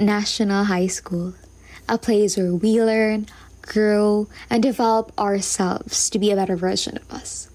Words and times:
National 0.00 0.64
High 0.64 0.86
School, 0.86 1.34
a 1.88 1.98
place 1.98 2.36
where 2.36 2.54
we 2.54 2.82
learn, 2.82 3.26
grow, 3.62 4.28
and 4.48 4.62
develop 4.62 5.12
ourselves 5.18 6.08
to 6.10 6.18
be 6.18 6.30
a 6.30 6.36
better 6.36 6.56
version 6.56 6.96
of 6.98 7.10
us. 7.10 7.48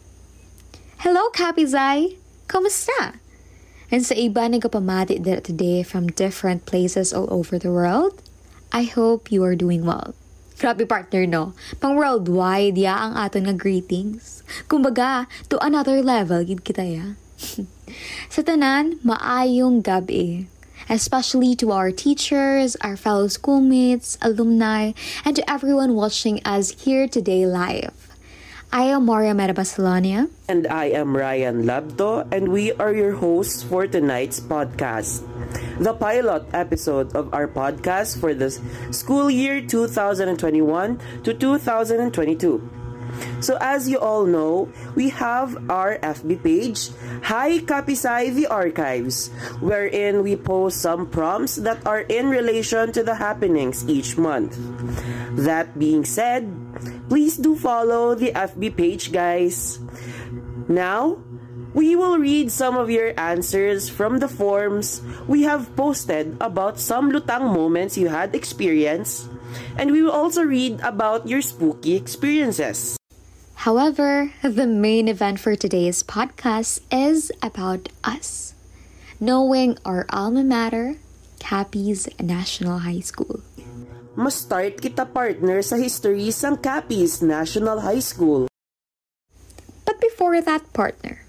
Hello, 1.00 1.30
Kapizay! 1.32 2.18
Kamusta? 2.48 3.20
And 3.94 4.02
sa 4.06 4.16
iba 4.16 4.50
nagapamati 4.50 5.22
dito 5.22 5.44
today 5.44 5.84
from 5.84 6.10
different 6.10 6.66
places 6.66 7.14
all 7.14 7.30
over 7.30 7.62
the 7.62 7.70
world, 7.70 8.22
I 8.74 8.90
hope 8.90 9.30
you 9.30 9.46
are 9.46 9.56
doing 9.56 9.86
well. 9.86 10.18
Grabe 10.58 10.88
partner 10.88 11.26
no, 11.26 11.54
pang 11.82 11.98
worldwide 11.98 12.78
ya 12.78 13.10
ang 13.10 13.14
aton 13.18 13.50
nga 13.50 13.56
greetings. 13.58 14.42
Kumbaga, 14.66 15.28
to 15.50 15.60
another 15.62 16.02
level 16.02 16.42
gid 16.46 16.64
kita 16.66 16.86
ya. 16.88 17.06
sa 18.34 18.42
tanan, 18.42 18.98
maayong 19.04 19.84
gabi. 19.84 20.48
Especially 20.90 21.56
to 21.58 21.72
our 21.72 21.92
teachers, 21.92 22.76
our 22.82 22.98
fellow 22.98 23.28
schoolmates, 23.28 24.18
alumni, 24.22 24.92
and 25.26 25.36
to 25.36 25.44
everyone 25.50 25.96
watching 25.96 26.42
us 26.46 26.72
here 26.84 27.08
today 27.08 27.46
live. 27.46 27.94
I 28.74 28.90
am 28.90 29.06
Maria 29.06 29.38
Metabacelonia. 29.38 30.34
And 30.50 30.66
I 30.66 30.86
am 30.98 31.16
Ryan 31.16 31.62
Labdo, 31.64 32.26
and 32.34 32.50
we 32.50 32.74
are 32.74 32.92
your 32.92 33.14
hosts 33.14 33.62
for 33.62 33.86
tonight's 33.86 34.40
podcast. 34.40 35.22
The 35.78 35.94
pilot 35.94 36.50
episode 36.54 37.16
of 37.16 37.34
our 37.36 37.48
podcast 37.48 38.20
for 38.20 38.34
the 38.34 38.50
school 38.90 39.30
year 39.30 39.62
2021 39.62 41.00
to 41.22 41.34
2022. 41.38 42.83
So 43.40 43.58
as 43.60 43.90
you 43.90 44.00
all 44.00 44.26
know, 44.26 44.72
we 44.96 45.10
have 45.10 45.70
our 45.70 46.00
FB 46.00 46.44
page, 46.44 46.90
Hi 47.24 47.60
Kapisay 47.60 48.34
the 48.34 48.48
Archives, 48.48 49.30
wherein 49.60 50.24
we 50.24 50.36
post 50.36 50.80
some 50.80 51.08
prompts 51.08 51.58
that 51.58 51.86
are 51.86 52.08
in 52.08 52.30
relation 52.30 52.92
to 52.94 53.04
the 53.04 53.16
happenings 53.16 53.88
each 53.88 54.18
month. 54.18 54.56
That 55.36 55.78
being 55.78 56.06
said, 56.06 56.48
please 57.10 57.38
do 57.38 57.56
follow 57.56 58.16
the 58.16 58.32
FB 58.32 58.78
page, 58.78 59.12
guys. 59.12 59.80
Now, 60.68 61.20
we 61.74 61.96
will 61.96 62.20
read 62.20 62.52
some 62.52 62.78
of 62.78 62.90
your 62.90 63.18
answers 63.20 63.90
from 63.90 64.20
the 64.20 64.30
forms 64.30 65.02
we 65.28 65.44
have 65.44 65.76
posted 65.76 66.38
about 66.40 66.80
some 66.80 67.12
lutang 67.12 67.50
moments 67.50 67.98
you 67.98 68.08
had 68.08 68.36
experienced, 68.36 69.28
and 69.78 69.92
we 69.92 70.02
will 70.02 70.14
also 70.14 70.44
read 70.44 70.80
about 70.82 71.28
your 71.28 71.42
spooky 71.42 71.96
experiences. 71.96 72.96
However, 73.64 74.36
the 74.44 74.68
main 74.68 75.08
event 75.08 75.40
for 75.40 75.56
today's 75.56 76.04
podcast 76.04 76.84
is 76.92 77.32
about 77.40 77.88
us, 78.04 78.60
knowing 79.24 79.80
our 79.88 80.04
alma 80.12 80.44
mater, 80.44 81.00
Capiz 81.40 82.12
National 82.20 82.84
High 82.84 83.00
School. 83.00 83.40
Mas 84.20 84.36
start 84.36 84.84
kita 84.84 85.08
partner 85.08 85.64
sa 85.64 85.80
history 85.80 86.28
sang 86.36 86.60
Capiz 86.60 87.24
National 87.24 87.80
High 87.80 88.04
School. 88.04 88.52
But 89.88 89.96
before 90.04 90.44
that, 90.44 90.68
partner, 90.76 91.24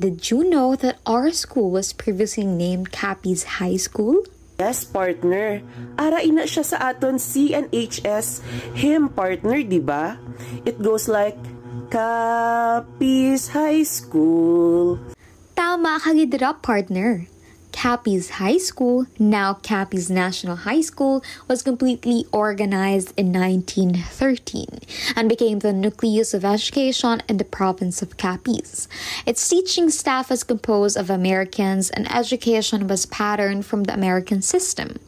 did 0.00 0.32
you 0.32 0.48
know 0.48 0.80
that 0.80 0.96
our 1.04 1.28
school 1.28 1.68
was 1.68 1.92
previously 1.92 2.48
named 2.48 2.88
Capiz 2.88 3.60
High 3.60 3.76
School? 3.76 4.24
Yes, 4.60 4.84
partner. 4.84 5.64
Ara 5.96 6.20
ina 6.20 6.44
siya 6.44 6.60
sa 6.60 6.92
aton 6.92 7.16
CNHS 7.16 8.44
him 8.76 9.08
partner, 9.08 9.64
di 9.64 9.80
ba? 9.80 10.20
It 10.68 10.76
goes 10.84 11.08
like 11.08 11.40
Capiz 11.88 13.56
High 13.56 13.88
School. 13.88 15.00
Tama 15.56 15.96
ka 15.96 16.12
partner. 16.60 17.24
Capiz 17.72 18.30
High 18.30 18.58
School, 18.58 19.06
now 19.18 19.54
Capiz 19.54 20.10
National 20.10 20.56
High 20.56 20.80
School, 20.80 21.22
was 21.48 21.62
completely 21.62 22.26
organized 22.32 23.12
in 23.16 23.32
1913 23.32 24.80
and 25.16 25.28
became 25.28 25.60
the 25.60 25.72
nucleus 25.72 26.34
of 26.34 26.44
education 26.44 27.22
in 27.28 27.36
the 27.36 27.44
province 27.44 28.02
of 28.02 28.16
Capiz. 28.16 28.88
Its 29.26 29.48
teaching 29.48 29.90
staff 29.90 30.30
was 30.30 30.44
composed 30.44 30.96
of 30.96 31.10
Americans 31.10 31.90
and 31.90 32.10
education 32.12 32.86
was 32.86 33.06
patterned 33.06 33.66
from 33.66 33.84
the 33.84 33.94
American 33.94 34.42
system. 34.42 34.98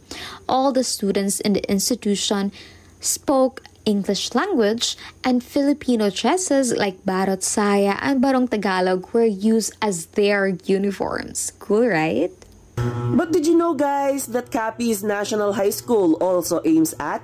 All 0.48 0.72
the 0.72 0.84
students 0.84 1.40
in 1.40 1.52
the 1.54 1.70
institution 1.70 2.52
spoke 3.00 3.62
English 3.84 4.34
language, 4.34 4.96
and 5.24 5.42
Filipino 5.42 6.10
dresses 6.10 6.72
like 6.72 7.04
Barot 7.04 7.42
Saya 7.42 7.98
and 8.00 8.20
Barong 8.20 8.48
Tagalog 8.48 9.12
were 9.12 9.24
used 9.24 9.74
as 9.82 10.06
their 10.14 10.46
uniforms. 10.66 11.52
Cool, 11.58 11.88
right? 11.88 12.32
But 12.76 13.32
did 13.32 13.46
you 13.46 13.56
know, 13.56 13.74
guys, 13.74 14.26
that 14.28 14.50
Capiz 14.50 15.02
National 15.02 15.52
High 15.52 15.70
School 15.70 16.14
also 16.14 16.60
aims 16.64 16.94
at 16.98 17.22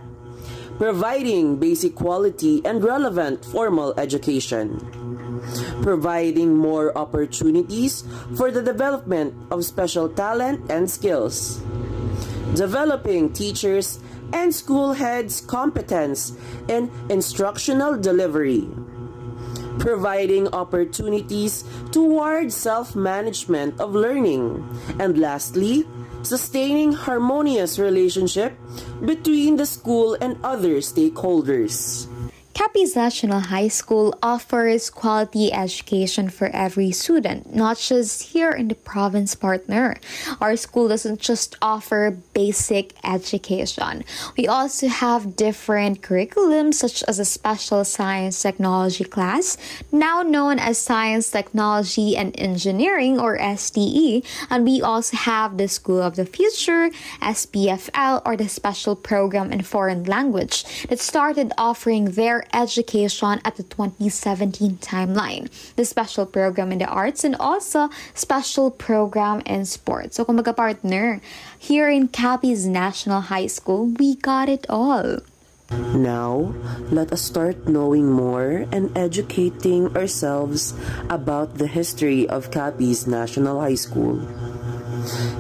providing 0.79 1.57
basic 1.59 1.95
quality 1.95 2.63
and 2.65 2.83
relevant 2.85 3.45
formal 3.45 3.93
education, 3.99 4.79
providing 5.83 6.55
more 6.57 6.97
opportunities 6.97 8.05
for 8.37 8.51
the 8.51 8.63
development 8.63 9.35
of 9.51 9.65
special 9.65 10.09
talent 10.09 10.71
and 10.71 10.89
skills, 10.89 11.59
developing 12.55 13.33
teachers 13.33 13.99
and 14.33 14.55
school 14.55 14.93
heads' 14.93 15.41
competence 15.41 16.33
in 16.69 16.91
instructional 17.09 17.97
delivery, 17.99 18.69
providing 19.79 20.49
opportunities 20.55 21.65
towards 21.91 22.55
self 22.55 22.95
management 22.95 23.81
of 23.81 23.95
learning, 23.95 24.63
and 24.99 25.19
lastly, 25.19 25.87
sustaining 26.23 26.93
harmonious 26.93 27.79
relationship 27.79 28.53
between 29.05 29.57
the 29.57 29.67
school 29.67 30.17
and 30.21 30.37
other 30.43 30.79
stakeholders. 30.79 32.07
Capiz 32.59 32.97
National 32.97 33.39
High 33.39 33.69
School 33.69 34.19
offers 34.21 34.91
quality 34.91 35.53
education 35.53 36.29
for 36.29 36.49
every 36.49 36.91
student, 36.91 37.55
not 37.55 37.79
just 37.79 38.35
here 38.35 38.51
in 38.51 38.67
the 38.67 38.75
province 38.75 39.37
partner. 39.37 39.95
Our 40.41 40.57
school 40.57 40.89
doesn't 40.89 41.21
just 41.21 41.55
offer 41.63 42.19
basic 42.35 42.95
education. 43.05 44.03
We 44.37 44.49
also 44.49 44.89
have 44.89 45.37
different 45.37 46.03
curriculums 46.03 46.75
such 46.75 47.05
as 47.05 47.21
a 47.21 47.25
special 47.25 47.85
science 47.85 48.43
technology 48.43 49.05
class, 49.05 49.57
now 49.93 50.23
known 50.23 50.59
as 50.59 50.79
Science 50.79 51.31
Technology 51.31 52.17
and 52.17 52.35
Engineering 52.41 53.21
or 53.21 53.39
STE, 53.39 54.27
and 54.51 54.65
we 54.65 54.83
also 54.83 55.17
have 55.17 55.59
the 55.59 55.69
School 55.69 56.03
of 56.03 56.17
the 56.17 56.27
Future, 56.27 56.91
SPFL 57.23 58.21
or 58.27 58.37
the 58.37 58.49
Special 58.49 58.97
Program 58.97 59.53
in 59.53 59.63
Foreign 59.63 60.03
Language 60.03 60.65
that 60.89 60.99
started 60.99 61.53
offering 61.57 62.19
their 62.19 62.48
education 62.53 63.41
at 63.45 63.57
the 63.57 63.63
2017 63.63 64.79
timeline, 64.79 65.51
the 65.77 65.85
special 65.85 66.27
program 66.27 66.73
in 66.73 66.79
the 66.79 66.87
arts, 66.87 67.25
and 67.25 67.37
also 67.37 67.91
special 68.15 68.71
program 68.71 69.43
in 69.47 69.65
sports. 69.65 70.17
So, 70.17 70.25
kung 70.25 70.43
partner 70.43 71.21
here 71.59 71.89
in 71.89 72.09
Capiz 72.09 72.67
National 72.67 73.21
High 73.21 73.49
School, 73.49 73.87
we 73.99 74.17
got 74.17 74.49
it 74.49 74.67
all. 74.69 75.21
Now, 75.93 76.55
let 76.89 77.13
us 77.13 77.21
start 77.21 77.69
knowing 77.69 78.09
more 78.09 78.65
and 78.73 78.89
educating 78.97 79.93
ourselves 79.95 80.73
about 81.11 81.61
the 81.61 81.67
history 81.67 82.27
of 82.27 82.51
Capiz 82.51 83.07
National 83.07 83.61
High 83.61 83.77
School. 83.77 84.17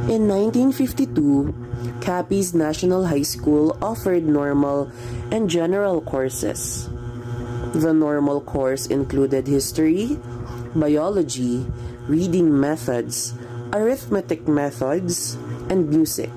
In 0.04 0.28
1952, 0.28 1.54
Capiz 2.00 2.54
National 2.54 3.06
High 3.06 3.24
School 3.24 3.76
offered 3.80 4.24
normal 4.24 4.92
and 5.32 5.48
general 5.48 6.00
courses. 6.00 6.88
The 7.74 7.92
normal 7.92 8.40
course 8.40 8.86
included 8.86 9.46
history, 9.46 10.18
biology, 10.74 11.66
reading 12.08 12.48
methods, 12.48 13.34
arithmetic 13.72 14.48
methods, 14.48 15.36
and 15.68 15.88
music, 15.88 16.30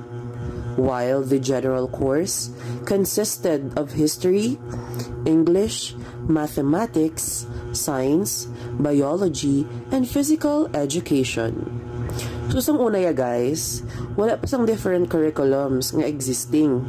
while 0.75 1.23
the 1.23 1.39
general 1.39 1.88
course 1.88 2.51
consisted 2.85 3.77
of 3.77 3.91
history, 3.94 4.59
English, 5.25 5.95
mathematics, 6.27 7.47
science, 7.71 8.45
biology, 8.77 9.65
and 9.91 10.07
physical 10.07 10.69
education. 10.75 11.80
So, 12.51 12.59
sa 12.59 12.75
una 12.75 13.00
ya 13.00 13.15
guys, 13.15 13.80
wala 14.19 14.36
pa 14.36 14.44
sang 14.44 14.68
different 14.68 15.07
curriculums 15.07 15.95
nga 15.95 16.03
existing. 16.03 16.83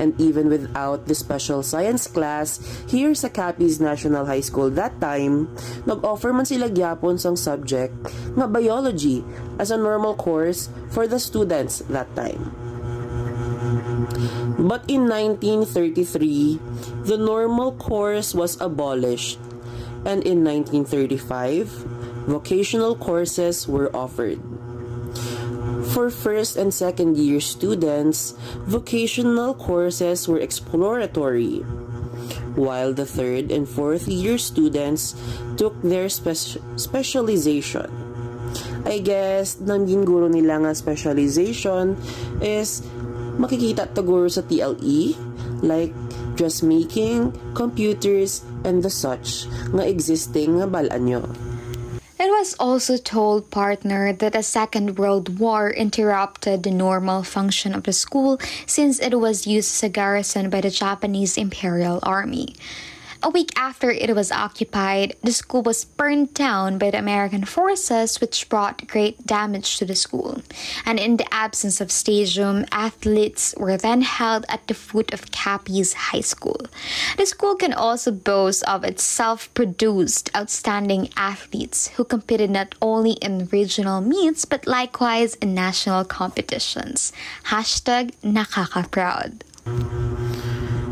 And 0.00 0.16
even 0.16 0.48
without 0.48 1.04
the 1.04 1.12
special 1.12 1.60
science 1.60 2.08
class, 2.08 2.56
here 2.88 3.12
sa 3.12 3.28
Capiz 3.28 3.76
National 3.76 4.24
High 4.24 4.40
School 4.40 4.72
that 4.72 4.96
time, 4.96 5.52
nag-offer 5.84 6.32
man 6.32 6.48
sila 6.48 6.72
gyapon 6.72 7.20
sang 7.20 7.36
subject 7.36 7.92
nga 8.40 8.48
biology 8.48 9.20
as 9.60 9.68
a 9.68 9.76
normal 9.76 10.16
course 10.16 10.72
for 10.88 11.04
the 11.04 11.20
students 11.20 11.84
that 11.92 12.08
time. 12.16 12.56
But 14.56 14.88
in 14.88 15.04
1933, 15.12 17.04
the 17.04 17.20
normal 17.20 17.76
course 17.76 18.32
was 18.32 18.56
abolished, 18.64 19.36
and 20.08 20.24
in 20.24 20.40
1935, 20.40 21.68
vocational 22.24 22.96
courses 22.96 23.68
were 23.68 23.92
offered. 23.92 24.40
For 25.96 26.12
first 26.12 26.60
and 26.60 26.76
second 26.76 27.16
year 27.16 27.40
students, 27.40 28.36
vocational 28.68 29.56
courses 29.56 30.28
were 30.28 30.36
exploratory, 30.36 31.64
while 32.52 32.92
the 32.92 33.08
third 33.08 33.48
and 33.48 33.64
fourth 33.64 34.04
year 34.04 34.36
students 34.36 35.16
took 35.56 35.72
their 35.80 36.12
spe- 36.12 36.60
specialization. 36.76 37.88
I 38.84 39.00
guess, 39.00 39.56
nangin 39.56 40.04
guro 40.04 40.28
nila 40.28 40.68
nga 40.68 40.76
specialization 40.76 41.96
is 42.44 42.84
makikita 43.40 43.88
taguro 43.96 44.28
sa 44.28 44.44
TLE, 44.44 45.16
like 45.64 45.96
dressmaking, 46.36 47.32
computers, 47.56 48.44
and 48.68 48.84
the 48.84 48.92
such 48.92 49.48
nga 49.72 49.88
existing 49.88 50.60
nga 50.60 50.68
balaan 50.68 51.08
nyo. 51.08 51.24
It 52.26 52.30
was 52.30 52.56
also 52.58 52.96
told 52.96 53.52
partner 53.52 54.12
that 54.12 54.34
a 54.34 54.42
Second 54.42 54.98
World 54.98 55.38
War 55.38 55.70
interrupted 55.70 56.64
the 56.64 56.72
normal 56.72 57.22
function 57.22 57.72
of 57.72 57.84
the 57.84 57.92
school 57.92 58.40
since 58.66 58.98
it 58.98 59.14
was 59.20 59.46
used 59.46 59.70
as 59.70 59.82
a 59.84 59.88
garrison 59.88 60.50
by 60.50 60.60
the 60.60 60.70
Japanese 60.70 61.38
Imperial 61.38 62.00
Army. 62.02 62.56
A 63.22 63.30
week 63.30 63.50
after 63.56 63.90
it 63.90 64.14
was 64.14 64.30
occupied, 64.30 65.16
the 65.22 65.32
school 65.32 65.62
was 65.62 65.84
burned 65.84 66.34
down 66.34 66.78
by 66.78 66.90
the 66.90 66.98
American 66.98 67.44
forces, 67.44 68.20
which 68.20 68.48
brought 68.48 68.86
great 68.86 69.26
damage 69.26 69.78
to 69.78 69.84
the 69.84 69.94
school. 69.94 70.42
And 70.84 70.98
in 71.00 71.16
the 71.16 71.32
absence 71.32 71.80
of 71.80 71.90
stadium, 71.90 72.66
athletes 72.70 73.54
were 73.56 73.76
then 73.76 74.02
held 74.02 74.44
at 74.48 74.66
the 74.66 74.74
foot 74.74 75.12
of 75.12 75.30
Capiz 75.30 75.94
High 75.94 76.20
School. 76.20 76.60
The 77.16 77.26
school 77.26 77.56
can 77.56 77.72
also 77.72 78.12
boast 78.12 78.62
of 78.64 78.84
its 78.84 79.02
self-produced 79.02 80.30
outstanding 80.36 81.08
athletes 81.16 81.88
who 81.96 82.04
competed 82.04 82.50
not 82.50 82.74
only 82.82 83.12
in 83.12 83.48
regional 83.50 84.00
meets 84.00 84.44
but 84.44 84.66
likewise 84.66 85.34
in 85.36 85.54
national 85.54 86.04
competitions. 86.04 87.12
Hashtag 87.44 88.12
nakaka-proud. 88.22 89.44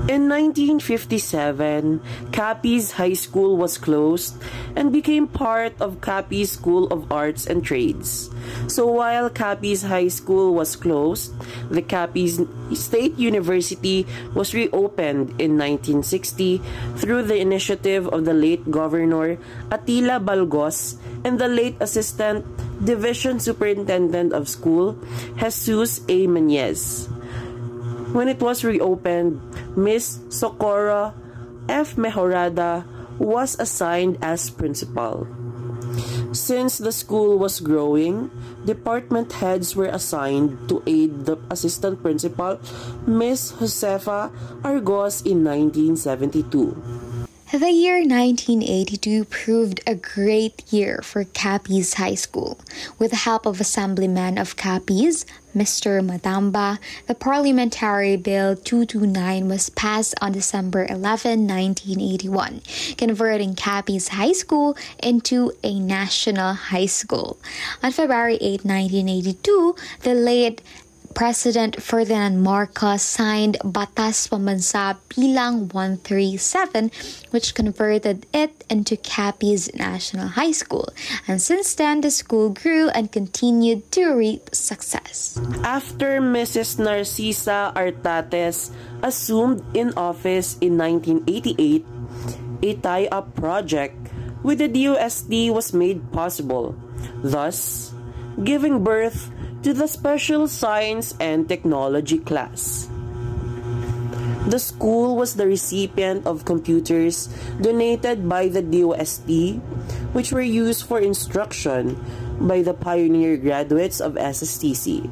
In 0.04 0.28
1957, 0.28 1.96
Capiz 2.28 3.00
High 3.00 3.16
School 3.16 3.56
was 3.56 3.80
closed 3.80 4.36
and 4.76 4.92
became 4.92 5.24
part 5.24 5.72
of 5.80 6.04
Capiz 6.04 6.52
School 6.60 6.92
of 6.92 7.08
Arts 7.08 7.48
and 7.48 7.64
Trades. 7.64 8.28
So 8.68 8.84
while 8.84 9.32
Capiz 9.32 9.88
High 9.88 10.12
School 10.12 10.52
was 10.52 10.76
closed, 10.76 11.32
the 11.72 11.80
Capiz 11.80 12.36
State 12.76 13.16
University 13.16 14.04
was 14.36 14.52
reopened 14.52 15.40
in 15.40 15.56
1960 15.56 16.60
through 17.00 17.24
the 17.24 17.40
initiative 17.40 18.04
of 18.12 18.28
the 18.28 18.36
late 18.36 18.60
Governor 18.68 19.40
Atila 19.72 20.20
Balgos 20.20 21.00
and 21.24 21.40
the 21.40 21.48
late 21.48 21.80
Assistant 21.80 22.44
Division 22.84 23.40
Superintendent 23.40 24.36
of 24.36 24.52
School, 24.52 25.00
Jesus 25.40 26.04
A. 26.12 26.28
Menez. 26.28 27.08
When 28.14 28.30
it 28.30 28.38
was 28.38 28.62
reopened, 28.62 29.42
Miss 29.74 30.22
Socorro 30.30 31.10
F. 31.66 31.98
Mejorada 31.98 32.86
was 33.18 33.58
assigned 33.58 34.22
as 34.22 34.54
principal. 34.54 35.26
Since 36.30 36.78
the 36.78 36.94
school 36.94 37.38
was 37.42 37.58
growing, 37.58 38.30
department 38.64 39.42
heads 39.42 39.74
were 39.74 39.90
assigned 39.90 40.68
to 40.70 40.78
aid 40.86 41.26
the 41.26 41.42
assistant 41.50 42.06
principal, 42.06 42.62
Miss 43.02 43.50
Josefa 43.58 44.30
Argos, 44.62 45.26
in 45.26 45.42
1972. 45.42 47.03
The 47.54 47.70
year 47.70 47.98
1982 47.98 49.26
proved 49.26 49.80
a 49.86 49.94
great 49.94 50.64
year 50.72 50.98
for 51.04 51.22
Capiz 51.22 51.94
High 51.94 52.16
School. 52.16 52.58
With 52.98 53.12
the 53.12 53.18
help 53.18 53.46
of 53.46 53.60
Assemblyman 53.60 54.38
of 54.38 54.56
Capiz, 54.56 55.24
Mr. 55.54 56.04
Madamba, 56.04 56.80
the 57.06 57.14
Parliamentary 57.14 58.16
Bill 58.16 58.56
229 58.56 59.46
was 59.46 59.70
passed 59.70 60.16
on 60.20 60.32
December 60.32 60.84
11, 60.90 61.46
1981, 61.46 62.60
converting 62.98 63.54
Capiz 63.54 64.08
High 64.08 64.32
School 64.32 64.76
into 65.00 65.52
a 65.62 65.78
national 65.78 66.54
high 66.54 66.86
school. 66.86 67.38
On 67.84 67.92
February 67.92 68.34
8, 68.40 68.64
1982, 68.64 69.76
the 70.00 70.14
late 70.14 70.60
President 71.14 71.78
Ferdinand 71.78 72.42
Marcos 72.42 73.00
signed 73.00 73.56
Batas 73.62 74.26
Pambansa 74.26 74.98
Bilang 75.14 75.70
137, 75.70 76.90
which 77.30 77.54
converted 77.54 78.26
it 78.34 78.66
into 78.68 78.96
Capiz 78.98 79.70
National 79.78 80.26
High 80.26 80.50
School. 80.50 80.90
And 81.30 81.40
since 81.40 81.74
then, 81.78 82.02
the 82.02 82.10
school 82.10 82.50
grew 82.50 82.90
and 82.90 83.14
continued 83.14 83.90
to 83.92 84.10
reap 84.10 84.50
success. 84.50 85.38
After 85.62 86.18
Mrs. 86.20 86.82
Narcisa 86.82 87.70
Artates 87.78 88.74
assumed 89.02 89.62
in 89.70 89.94
office 89.96 90.58
in 90.58 90.76
1988, 90.76 91.86
a 92.62 92.74
tie-up 92.82 93.34
project 93.38 93.94
with 94.42 94.58
the 94.58 94.68
DUSD 94.68 95.54
was 95.54 95.72
made 95.72 96.10
possible, 96.10 96.74
thus 97.22 97.94
giving 98.42 98.82
birth 98.82 99.30
to 99.64 99.72
the 99.72 99.88
Special 99.88 100.44
Science 100.44 101.16
and 101.16 101.48
Technology 101.48 102.20
class. 102.20 102.84
The 104.52 104.60
school 104.60 105.16
was 105.16 105.40
the 105.40 105.48
recipient 105.48 106.28
of 106.28 106.44
computers 106.44 107.32
donated 107.64 108.28
by 108.28 108.52
the 108.52 108.60
DOST, 108.60 109.56
which 110.12 110.36
were 110.36 110.44
used 110.44 110.84
for 110.84 111.00
instruction 111.00 111.96
by 112.44 112.60
the 112.60 112.76
pioneer 112.76 113.40
graduates 113.40 114.04
of 114.04 114.20
SSTC. 114.20 115.08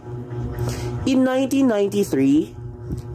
In 1.09 1.25
1993, 1.25 2.53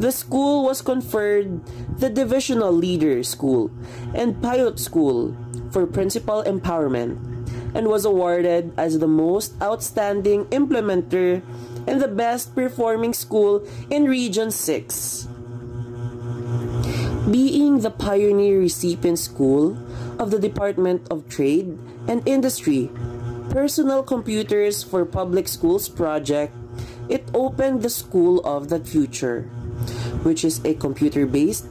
the 0.01 0.12
school 0.12 0.66
was 0.66 0.81
conferred 0.81 1.62
the 2.01 2.10
Divisional 2.10 2.74
Leader 2.74 3.22
School 3.22 3.69
and 4.18 4.42
Pilot 4.42 4.81
School 4.81 5.38
for 5.69 5.86
Principal 5.86 6.42
Empowerment 6.50 7.37
and 7.74 7.88
was 7.88 8.06
awarded 8.06 8.74
as 8.78 9.00
the 9.00 9.08
most 9.08 9.54
outstanding 9.62 10.46
implementer 10.46 11.42
and 11.88 12.02
the 12.02 12.08
best 12.08 12.54
performing 12.56 13.14
school 13.14 13.66
in 13.90 14.06
Region 14.06 14.52
6. 14.52 15.28
Being 17.31 17.80
the 17.80 17.92
pioneer 17.92 18.60
recipient 18.60 19.19
school 19.19 19.78
of 20.19 20.31
the 20.31 20.40
Department 20.40 21.08
of 21.12 21.28
Trade 21.28 21.78
and 22.08 22.24
Industry 22.28 22.90
Personal 23.50 24.04
Computers 24.04 24.84
for 24.84 25.06
Public 25.06 25.48
Schools 25.48 25.90
project, 25.90 26.54
it 27.09 27.24
opened 27.33 27.81
the 27.81 27.90
School 27.90 28.40
of 28.45 28.69
the 28.69 28.80
Future, 28.80 29.44
which 30.24 30.44
is 30.44 30.64
a 30.66 30.76
computer 30.76 31.26
based 31.26 31.66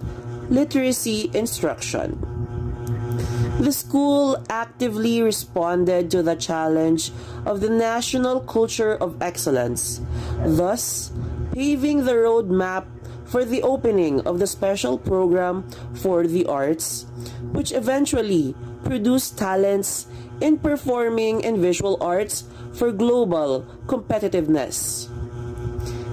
literacy 0.48 1.30
instruction. 1.34 2.35
The 3.58 3.72
school 3.72 4.36
actively 4.50 5.22
responded 5.22 6.10
to 6.10 6.22
the 6.22 6.36
challenge 6.36 7.10
of 7.46 7.60
the 7.60 7.70
national 7.70 8.40
culture 8.40 8.94
of 8.94 9.22
excellence, 9.22 10.00
thus 10.44 11.10
paving 11.52 12.04
the 12.04 12.20
roadmap 12.20 12.84
for 13.24 13.44
the 13.44 13.62
opening 13.62 14.20
of 14.28 14.38
the 14.38 14.46
special 14.46 14.98
program 14.98 15.64
for 15.94 16.26
the 16.26 16.44
arts, 16.44 17.06
which 17.52 17.72
eventually 17.72 18.54
produced 18.84 19.38
talents 19.38 20.06
in 20.40 20.58
performing 20.58 21.42
and 21.42 21.56
visual 21.56 21.96
arts 22.00 22.44
for 22.74 22.92
global 22.92 23.64
competitiveness. 23.86 25.08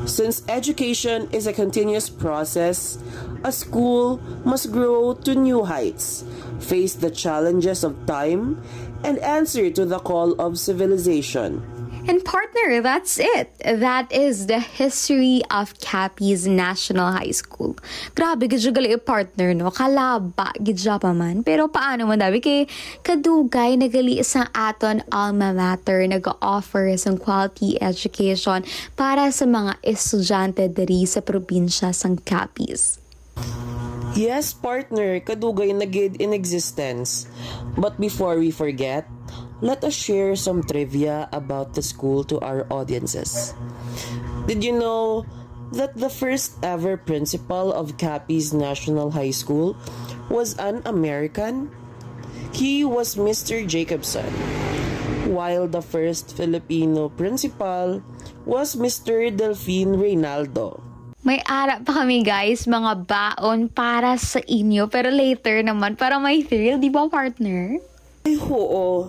Since 0.08 0.44
education 0.48 1.30
is 1.32 1.48
a 1.48 1.54
continuous 1.54 2.10
process, 2.10 2.98
a 3.44 3.52
school 3.52 4.20
must 4.44 4.72
grow 4.72 5.14
to 5.14 5.36
new 5.36 5.64
heights, 5.64 6.24
face 6.60 6.96
the 6.96 7.12
challenges 7.12 7.84
of 7.84 8.06
time, 8.06 8.64
and 9.04 9.20
answer 9.20 9.70
to 9.70 9.86
the 9.86 10.00
call 10.00 10.34
of 10.40 10.58
civilization. 10.58 11.62
And 12.04 12.20
partner, 12.20 12.84
that's 12.84 13.16
it. 13.16 13.56
That 13.64 14.12
is 14.12 14.48
the 14.48 14.60
history 14.60 15.40
of 15.48 15.72
Capiz 15.80 16.48
National 16.52 17.16
High 17.16 17.32
School. 17.32 17.80
Grabe, 18.12 18.52
gidya 18.52 18.76
gali 18.76 19.00
partner, 19.00 19.56
no? 19.56 19.72
Kalaba, 19.72 20.52
gidya 20.60 21.00
pa 21.00 21.16
man. 21.16 21.48
Pero 21.48 21.72
paano 21.72 22.12
mo 22.12 22.20
dabi? 22.20 22.44
Kay 22.44 22.68
kadugay, 23.08 23.80
nagali 23.80 24.20
isang 24.20 24.52
aton 24.52 25.00
alma 25.16 25.56
mater, 25.56 26.04
nag-offer 26.04 26.92
isang 26.92 27.16
quality 27.16 27.80
education 27.80 28.68
para 29.00 29.32
sa 29.32 29.48
mga 29.48 29.80
estudyante 29.88 30.68
diri 30.68 31.08
sa 31.08 31.24
probinsya 31.24 31.96
sang 31.96 32.20
Capiz. 32.20 33.03
Yes, 34.13 34.54
partner, 34.54 35.20
kadugay 35.20 35.74
na 35.74 35.90
gid 35.90 36.22
in 36.22 36.34
existence. 36.34 37.25
But 37.74 37.98
before 37.98 38.38
we 38.38 38.54
forget, 38.54 39.10
let 39.62 39.82
us 39.84 39.98
share 39.98 40.36
some 40.36 40.62
trivia 40.62 41.30
about 41.34 41.74
the 41.74 41.82
school 41.82 42.24
to 42.30 42.38
our 42.42 42.70
audiences. 42.70 43.58
Did 44.46 44.63
you 44.63 44.78
know 44.78 45.25
that 45.74 45.98
the 45.98 46.13
first 46.13 46.62
ever 46.62 46.98
principal 46.98 47.74
of 47.74 47.98
Capiz 47.98 48.54
National 48.54 49.10
High 49.12 49.34
School 49.34 49.74
was 50.30 50.54
an 50.62 50.86
American? 50.86 51.74
He 52.54 52.86
was 52.86 53.18
Mr. 53.18 53.66
Jacobson. 53.66 54.30
while 55.25 55.68
the 55.68 55.82
first 55.82 56.36
Filipino 56.36 57.10
principal 57.10 58.04
was 58.46 58.75
Mr. 58.75 59.32
Delphine 59.32 59.96
Reynaldo. 59.96 60.82
May 61.24 61.39
ara 61.48 61.80
pa 61.80 62.03
kami 62.03 62.20
guys, 62.20 62.68
mga 62.68 63.08
baon 63.08 63.72
para 63.72 64.20
sa 64.20 64.44
inyo. 64.44 64.92
Pero 64.92 65.08
later 65.08 65.63
naman, 65.63 65.96
para 65.96 66.20
may 66.20 66.44
thrill, 66.44 66.75
di 66.75 66.92
ba 66.92 67.08
partner? 67.08 67.80
Ay, 68.27 68.36
oo. 68.36 69.08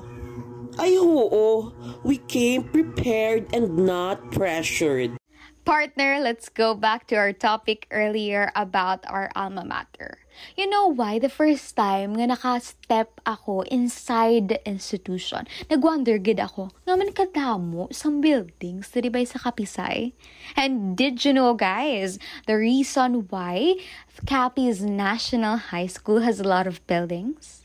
Ay, 0.79 0.95
oo. 0.95 1.75
We 2.07 2.23
came 2.31 2.71
prepared 2.71 3.51
and 3.51 3.83
not 3.83 4.31
pressured. 4.31 5.19
Partner, 5.67 6.23
let's 6.23 6.47
go 6.47 6.79
back 6.79 7.11
to 7.11 7.19
our 7.19 7.35
topic 7.35 7.91
earlier 7.91 8.55
about 8.55 9.03
our 9.11 9.35
alma 9.35 9.67
mater. 9.67 10.24
You 10.55 10.71
know 10.71 10.87
why? 10.93 11.19
The 11.19 11.33
first 11.33 11.75
time 11.75 12.15
nga 12.15 12.31
naka-step 12.31 13.21
ako 13.27 13.67
inside 13.71 14.49
the 14.49 14.61
institution, 14.69 15.49
nag-wonder 15.67 16.19
gid 16.19 16.39
ako, 16.39 16.71
nga 16.87 16.95
man 16.95 17.11
kadamo 17.11 17.91
sa 17.91 18.13
buildings 18.13 18.93
diri 18.93 19.11
ba 19.11 19.25
sa 19.27 19.41
Kapisay? 19.41 20.15
And 20.55 20.95
did 20.95 21.25
you 21.25 21.33
know 21.33 21.57
guys, 21.57 22.23
the 22.47 22.55
reason 22.55 23.27
why 23.33 23.81
Capiz 24.29 24.85
National 24.85 25.59
High 25.75 25.91
School 25.91 26.23
has 26.23 26.39
a 26.39 26.47
lot 26.47 26.71
of 26.71 26.85
buildings? 26.87 27.64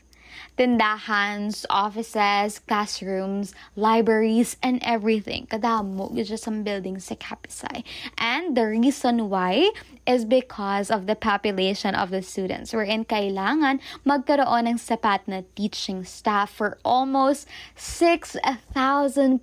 Tindahans, 0.60 1.64
offices, 1.70 2.60
classrooms, 2.68 3.54
libraries, 3.76 4.60
and 4.62 4.76
everything. 4.84 5.48
Kadamo 5.48 6.12
gyud 6.12 6.36
some 6.36 6.60
buildings 6.60 7.08
sa 7.08 7.16
Kapisay. 7.16 7.80
And 8.20 8.52
the 8.52 8.68
reason 8.68 9.32
why 9.32 9.72
is 10.04 10.28
because 10.28 10.92
of 10.92 11.08
the 11.08 11.16
population 11.16 11.96
of 11.96 12.12
the 12.12 12.20
students 12.20 12.76
wherein 12.76 13.08
kailangan 13.08 13.80
magkaroon 14.04 14.68
ng 14.68 14.76
sapat 14.76 15.24
na 15.24 15.48
teaching 15.56 16.04
staff 16.04 16.52
for 16.52 16.76
almost 16.84 17.48
6,000 17.80 18.36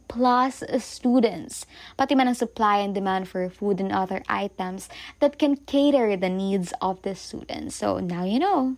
plus 0.06 0.62
students. 0.78 1.66
Pati 1.98 2.14
man 2.14 2.30
ang 2.30 2.38
supply 2.38 2.86
and 2.86 2.94
demand 2.94 3.26
for 3.26 3.50
food 3.50 3.82
and 3.82 3.90
other 3.90 4.22
items 4.30 4.86
that 5.18 5.42
can 5.42 5.58
cater 5.66 6.14
the 6.14 6.30
needs 6.30 6.78
of 6.78 7.02
the 7.02 7.18
students. 7.18 7.74
So 7.74 7.98
now 7.98 8.22
you 8.22 8.38
know. 8.38 8.78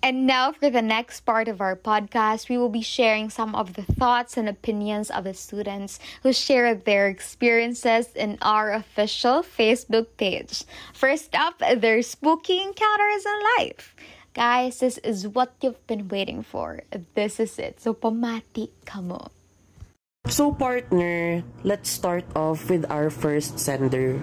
And 0.00 0.26
now, 0.26 0.52
for 0.52 0.70
the 0.70 0.80
next 0.80 1.22
part 1.22 1.48
of 1.48 1.60
our 1.60 1.74
podcast, 1.74 2.48
we 2.48 2.56
will 2.56 2.68
be 2.68 2.82
sharing 2.82 3.30
some 3.30 3.54
of 3.56 3.74
the 3.74 3.82
thoughts 3.82 4.36
and 4.36 4.48
opinions 4.48 5.10
of 5.10 5.24
the 5.24 5.34
students 5.34 5.98
who 6.22 6.32
shared 6.32 6.84
their 6.84 7.08
experiences 7.08 8.14
in 8.14 8.38
our 8.40 8.72
official 8.72 9.42
Facebook 9.42 10.06
page. 10.16 10.62
First 10.94 11.34
up, 11.34 11.58
their 11.58 12.00
spooky 12.02 12.62
encounters 12.62 13.26
in 13.26 13.38
life. 13.58 13.96
Guys, 14.34 14.78
this 14.78 14.98
is 14.98 15.26
what 15.26 15.54
you've 15.60 15.84
been 15.88 16.06
waiting 16.06 16.44
for. 16.44 16.82
This 17.14 17.40
is 17.40 17.58
it. 17.58 17.80
So, 17.80 17.92
pamati 17.92 18.70
kamo. 18.86 19.32
So 20.28 20.52
partner, 20.52 21.42
let's 21.64 21.88
start 21.88 22.24
off 22.36 22.68
with 22.68 22.84
our 22.92 23.08
first 23.08 23.56
sender. 23.56 24.20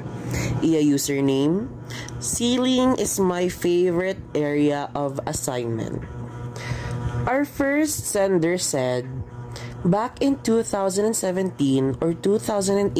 Iya 0.61 0.85
username. 0.85 1.65
Ceiling 2.21 2.93
is 3.01 3.17
my 3.17 3.49
favorite 3.49 4.21
area 4.37 4.93
of 4.93 5.17
assignment. 5.25 6.05
Our 7.25 7.41
first 7.41 8.05
sender 8.05 8.61
said, 8.61 9.09
Back 9.81 10.21
in 10.21 10.37
2017 10.45 11.97
or 11.97 12.13
2018, 12.13 12.93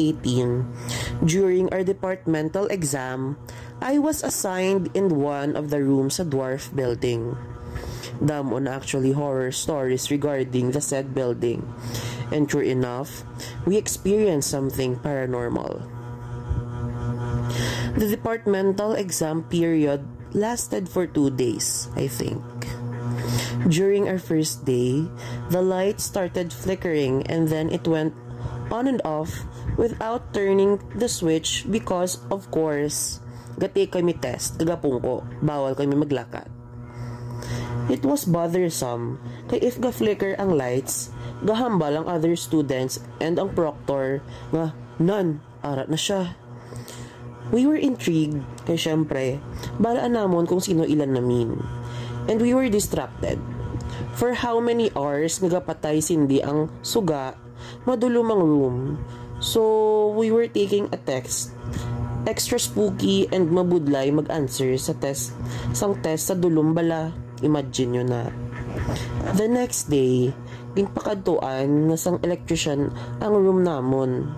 during 1.22 1.70
our 1.70 1.86
departmental 1.86 2.66
exam, 2.74 3.38
I 3.78 4.02
was 4.02 4.26
assigned 4.26 4.90
in 4.98 5.22
one 5.22 5.54
of 5.54 5.70
the 5.70 5.78
rooms 5.78 6.18
sa 6.18 6.26
dwarf 6.26 6.74
building. 6.74 7.38
Damo 8.18 8.56
on 8.56 8.66
actually 8.66 9.12
horror 9.12 9.52
stories 9.52 10.10
regarding 10.10 10.74
the 10.74 10.80
said 10.80 11.14
building. 11.14 11.62
And 12.32 12.50
sure 12.50 12.62
enough, 12.62 13.22
we 13.64 13.76
experienced 13.76 14.50
something 14.50 14.96
paranormal. 15.00 15.84
The 17.96 18.08
departmental 18.08 18.92
exam 18.92 19.44
period 19.44 20.04
lasted 20.36 20.88
for 20.88 21.06
two 21.06 21.30
days, 21.30 21.88
I 21.96 22.08
think. 22.08 22.42
During 23.68 24.08
our 24.08 24.18
first 24.18 24.64
day, 24.64 25.08
the 25.50 25.62
light 25.62 26.00
started 26.00 26.52
flickering 26.52 27.26
and 27.26 27.48
then 27.48 27.70
it 27.70 27.88
went 27.88 28.14
on 28.70 28.86
and 28.86 29.00
off 29.04 29.46
without 29.78 30.34
turning 30.34 30.78
the 30.94 31.08
switch 31.08 31.64
because, 31.70 32.20
of 32.30 32.50
course, 32.50 33.20
gati 33.56 33.88
kami 33.88 34.12
test, 34.12 34.58
kagapong 34.60 35.00
ko, 35.00 35.24
bawal 35.40 35.72
kami 35.72 35.96
maglakad. 35.96 36.50
It 37.86 38.02
was 38.02 38.26
bothersome, 38.26 39.22
kay 39.46 39.62
if 39.62 39.78
ga-flicker 39.78 40.34
ang 40.36 40.58
lights, 40.58 41.14
gahambal 41.44 41.92
ang 41.92 42.06
other 42.08 42.32
students 42.38 43.02
and 43.20 43.36
ang 43.36 43.52
proctor 43.52 44.24
nga, 44.54 44.72
nan, 44.96 45.44
arat 45.60 45.90
na 45.90 45.98
siya. 45.98 46.38
We 47.54 47.62
were 47.62 47.78
intrigued, 47.78 48.42
kay 48.66 48.74
syempre, 48.74 49.38
balaan 49.78 50.18
namon 50.18 50.50
kung 50.50 50.58
sino 50.58 50.82
ilan 50.82 51.14
namin. 51.14 51.62
And 52.26 52.42
we 52.42 52.56
were 52.56 52.66
distracted. 52.66 53.38
For 54.18 54.34
how 54.34 54.58
many 54.58 54.90
hours 54.96 55.38
nagapatay 55.38 56.02
sindi 56.02 56.42
ang 56.42 56.72
suga, 56.82 57.38
madulumang 57.86 58.42
room. 58.42 58.76
So, 59.38 59.62
we 60.16 60.32
were 60.32 60.48
taking 60.48 60.88
a 60.90 60.98
text. 60.98 61.52
Extra 62.26 62.58
spooky 62.58 63.30
and 63.30 63.52
mabudlay 63.52 64.10
mag-answer 64.10 64.74
sa 64.80 64.96
test, 64.98 65.30
sang 65.70 66.00
test 66.02 66.32
sa 66.32 66.34
dulum 66.34 66.74
bala. 66.74 67.14
Imagine 67.44 67.90
nyo 67.92 68.04
na. 68.08 68.22
The 69.38 69.46
next 69.46 69.86
day, 69.92 70.34
gingpakadtuan 70.76 71.88
nga 71.88 71.96
sang 71.96 72.20
electrician 72.20 72.92
ang 73.24 73.32
room 73.32 73.64
namon. 73.64 74.28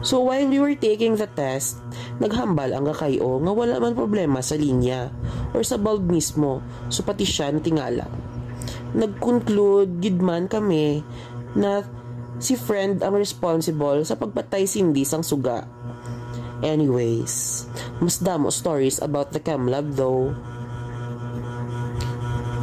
So 0.00 0.22
while 0.24 0.46
we 0.46 0.62
were 0.62 0.78
taking 0.78 1.18
the 1.18 1.26
test, 1.28 1.82
naghambal 2.22 2.70
ang 2.70 2.86
kakayo 2.88 3.42
nga 3.42 3.52
wala 3.52 3.82
man 3.82 3.98
problema 3.98 4.40
sa 4.40 4.54
linya 4.54 5.10
or 5.52 5.60
sa 5.66 5.76
bulb 5.76 6.06
mismo, 6.08 6.62
so 6.88 7.04
pati 7.04 7.26
siya 7.26 7.52
natingala. 7.52 8.06
Nag-conclude 8.94 10.00
gid 10.00 10.22
man 10.22 10.48
kami 10.48 11.02
na 11.58 11.82
si 12.38 12.54
friend 12.54 13.02
ang 13.02 13.18
responsible 13.18 14.06
sa 14.06 14.14
pagpatay 14.14 14.64
sindi 14.64 15.02
sang 15.02 15.26
suga. 15.26 15.66
Anyways, 16.62 17.66
mas 18.02 18.18
damo 18.18 18.50
stories 18.50 18.98
about 19.02 19.30
the 19.34 19.42
chem 19.42 19.66
lab 19.66 19.94
though. 19.94 20.34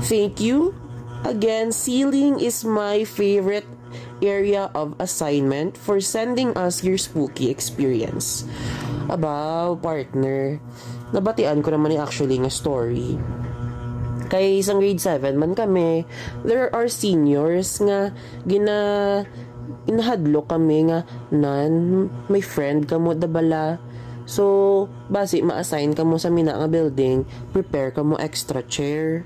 Thank 0.07 0.39
you. 0.39 0.84
Again, 1.23 1.71
ceiling 1.71 2.43
is 2.43 2.67
my 2.67 3.07
favorite 3.07 3.69
area 4.19 4.67
of 4.75 4.97
assignment 4.99 5.77
for 5.79 6.01
sending 6.01 6.51
us 6.57 6.83
your 6.83 6.97
spooky 6.97 7.47
experience. 7.47 8.43
About 9.07 9.79
partner, 9.79 10.59
nabatian 11.15 11.63
ko 11.63 11.71
naman 11.71 11.95
actually 11.95 12.41
nga 12.41 12.51
story. 12.51 13.15
Kay 14.27 14.59
isang 14.59 14.81
grade 14.81 14.99
7 14.99 15.37
man 15.37 15.53
kami, 15.53 16.03
there 16.41 16.73
are 16.73 16.89
seniors 16.89 17.77
nga 17.77 18.09
gina 18.49 19.21
inahadlo 19.85 20.41
kami 20.49 20.89
nga 20.89 21.05
nan 21.29 22.05
may 22.29 22.41
friend 22.41 22.89
kamo 22.89 23.13
da 23.13 23.29
bala 23.29 23.77
so 24.25 24.85
basi 25.09 25.45
ma-assign 25.45 25.93
kamo 25.93 26.17
sa 26.17 26.33
mina 26.33 26.57
nga 26.57 26.65
building 26.65 27.21
prepare 27.53 27.93
kamo 27.93 28.17
extra 28.17 28.65
chair 28.65 29.21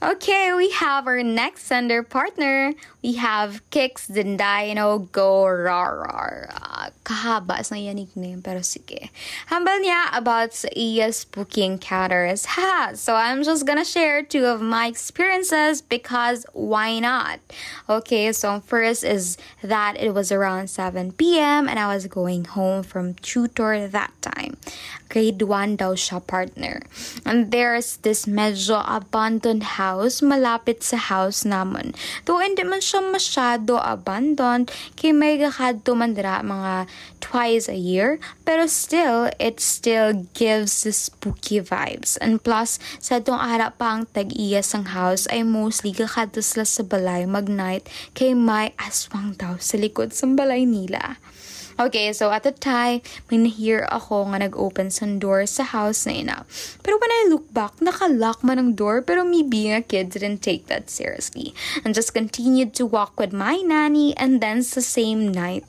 Okay, 0.00 0.54
we 0.54 0.70
have 0.70 1.08
our 1.08 1.24
next 1.24 1.64
sender 1.64 2.04
partner. 2.04 2.72
We 3.02 3.14
have 3.14 3.68
Kix 3.70 4.06
Dindino 4.08 5.10
Go 5.10 5.42
Rarar. 5.42 6.54
Uh, 6.54 6.90
kahaba 7.02 7.64
sa 7.66 7.74
iya 7.74 7.90
nickname, 7.90 8.38
pero 8.38 8.62
sige. 8.62 9.10
Hambal 9.50 9.82
niya 9.82 10.06
about 10.14 10.54
sa 10.54 10.70
iya 10.70 11.10
spooky 11.10 11.66
encounters. 11.66 12.46
Ha! 12.54 12.94
So 12.94 13.18
I'm 13.18 13.42
just 13.42 13.66
gonna 13.66 13.84
share 13.84 14.22
two 14.22 14.46
of 14.46 14.62
my 14.62 14.86
experiences 14.86 15.82
because 15.82 16.46
why 16.54 17.02
not? 17.02 17.42
Okay, 17.90 18.30
so 18.30 18.62
first 18.62 19.02
is 19.02 19.34
that 19.66 19.98
it 19.98 20.14
was 20.14 20.30
around 20.30 20.70
7 20.70 21.10
p.m. 21.18 21.66
and 21.66 21.74
I 21.74 21.90
was 21.90 22.06
going 22.06 22.44
home 22.46 22.84
from 22.86 23.18
tutor 23.18 23.88
that 23.90 24.14
time. 24.22 24.62
Grade 25.08 25.40
1 25.40 25.80
daw 25.80 25.96
siya 25.96 26.20
partner. 26.20 26.84
And 27.24 27.48
there's 27.48 28.00
this 28.04 28.28
medyo 28.28 28.84
abandoned 28.84 29.80
house 29.80 30.20
malapit 30.20 30.84
sa 30.84 31.00
house 31.00 31.48
namon. 31.48 31.96
Though 32.28 32.44
hindi 32.44 32.64
man 32.64 32.84
siya 32.84 33.00
masyado 33.00 33.80
abandoned, 33.80 34.68
kay 35.00 35.16
may 35.16 35.40
gakadto 35.40 35.96
man 35.96 36.12
dira 36.12 36.44
mga 36.44 36.84
twice 37.24 37.68
a 37.68 37.76
year, 37.76 38.20
pero 38.44 38.68
still, 38.68 39.32
it 39.40 39.60
still 39.60 40.28
gives 40.36 40.84
the 40.84 40.92
spooky 40.92 41.60
vibes. 41.60 42.20
And 42.20 42.40
plus, 42.40 42.76
sa 43.00 43.20
itong 43.20 43.40
ara 43.40 43.72
pa 43.72 43.96
ang 43.96 44.08
tag-iya 44.12 44.60
sang 44.60 44.92
house 44.92 45.24
ay 45.32 45.44
mostly 45.44 45.96
gakadto 45.96 46.44
sila 46.44 46.68
sa 46.68 46.84
balay 46.84 47.24
mag-night 47.24 47.88
kay 48.12 48.36
may 48.36 48.76
aswang 48.76 49.36
daw 49.36 49.56
sa 49.56 49.80
likod 49.80 50.12
sa 50.12 50.28
balay 50.28 50.68
nila. 50.68 51.16
Okay, 51.78 52.10
so 52.10 52.34
at 52.34 52.42
the 52.42 52.50
time, 52.50 53.06
may 53.30 53.38
nahear 53.38 53.86
ako 53.86 54.34
nga 54.34 54.42
nag-open 54.42 54.90
sa 54.90 55.06
door 55.06 55.46
sa 55.46 55.62
house 55.62 56.10
na 56.10 56.12
ina. 56.18 56.38
Pero 56.82 56.98
when 56.98 57.14
I 57.22 57.30
look 57.30 57.46
back, 57.54 57.78
nakalock 57.78 58.42
man 58.42 58.58
ang 58.58 58.74
door 58.74 58.98
pero 58.98 59.22
me 59.22 59.46
being 59.46 59.70
a 59.70 59.78
kid 59.78 60.10
didn't 60.10 60.42
take 60.42 60.66
that 60.66 60.90
seriously 60.90 61.54
and 61.86 61.94
just 61.94 62.18
continued 62.18 62.74
to 62.74 62.82
walk 62.82 63.14
with 63.14 63.30
my 63.30 63.62
nanny 63.62 64.10
and 64.18 64.42
then 64.42 64.66
sa 64.66 64.82
same 64.82 65.30
night, 65.30 65.62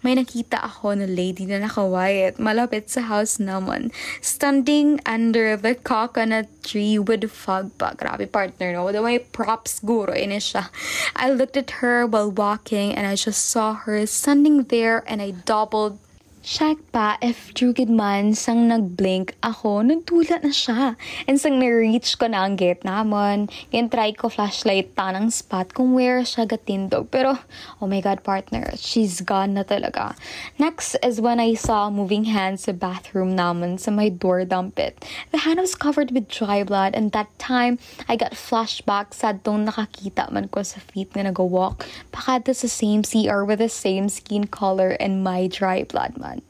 may 0.00 0.16
nakita 0.16 0.60
ako 0.60 0.96
na 0.96 1.06
lady 1.06 1.44
na 1.44 1.60
nakawayat 1.60 2.40
malapit 2.40 2.88
sa 2.88 3.04
house 3.04 3.36
naman. 3.36 3.92
Standing 4.24 5.00
under 5.04 5.56
the 5.56 5.76
coconut 5.76 6.48
tree 6.64 6.96
with 6.96 7.28
fog 7.28 7.72
pa. 7.76 7.92
Grabe 7.92 8.24
partner, 8.24 8.72
no? 8.72 8.88
The 8.88 9.04
way 9.04 9.20
props 9.20 9.80
guro 9.84 10.16
ini 10.16 10.40
siya. 10.40 10.72
I 11.16 11.28
looked 11.28 11.56
at 11.56 11.84
her 11.84 12.08
while 12.08 12.32
walking 12.32 12.96
and 12.96 13.04
I 13.06 13.16
just 13.16 13.44
saw 13.48 13.76
her 13.84 14.04
standing 14.08 14.64
there 14.72 15.04
and 15.04 15.20
I 15.20 15.36
doubled 15.44 16.00
Check 16.40 16.80
pa 16.88 17.20
if 17.20 17.52
trugid 17.52 17.92
man 17.92 18.32
sang 18.32 18.64
nag-blink 18.64 19.36
ako, 19.44 19.84
nagtula 19.84 20.40
na 20.40 20.48
siya. 20.48 20.96
And 21.28 21.36
sang 21.36 21.60
na-reach 21.60 22.16
ko 22.16 22.32
na 22.32 22.48
ang 22.48 22.56
gate 22.56 22.80
naman, 22.80 23.52
yan 23.68 23.92
try 23.92 24.16
ko 24.16 24.32
flashlight 24.32 24.96
ta 24.96 25.12
ng 25.12 25.28
spot 25.28 25.76
kung 25.76 25.92
where 25.92 26.24
siya 26.24 26.48
gatindog. 26.48 27.12
Pero, 27.12 27.36
oh 27.84 27.84
my 27.84 28.00
god 28.00 28.24
partner, 28.24 28.72
she's 28.80 29.20
gone 29.20 29.52
na 29.52 29.68
talaga. 29.68 30.16
Next 30.56 30.96
is 31.04 31.20
when 31.20 31.44
I 31.44 31.60
saw 31.60 31.92
moving 31.92 32.24
hands 32.32 32.64
sa 32.64 32.72
bathroom 32.72 33.36
naman 33.36 33.76
sa 33.76 33.92
my 33.92 34.08
door 34.08 34.48
dumpet. 34.48 34.96
The 35.36 35.44
hand 35.44 35.60
was 35.60 35.76
covered 35.76 36.08
with 36.08 36.32
dry 36.32 36.64
blood 36.64 36.96
and 36.96 37.12
that 37.12 37.28
time, 37.36 37.76
I 38.08 38.16
got 38.16 38.32
flashback 38.32 39.12
sa 39.12 39.36
tong 39.36 39.68
nakakita 39.68 40.32
man 40.32 40.48
ko 40.48 40.64
sa 40.64 40.80
feet 40.80 41.12
na 41.12 41.28
nag-walk. 41.28 41.84
Pakada 42.16 42.56
sa 42.56 42.64
same 42.64 43.04
CR 43.04 43.44
with 43.44 43.60
the 43.60 43.68
same 43.68 44.08
skin 44.08 44.48
color 44.48 44.96
and 44.96 45.20
my 45.20 45.44
dry 45.44 45.84
blood 45.84 46.16
man 46.16 46.29
naman. 46.30 46.42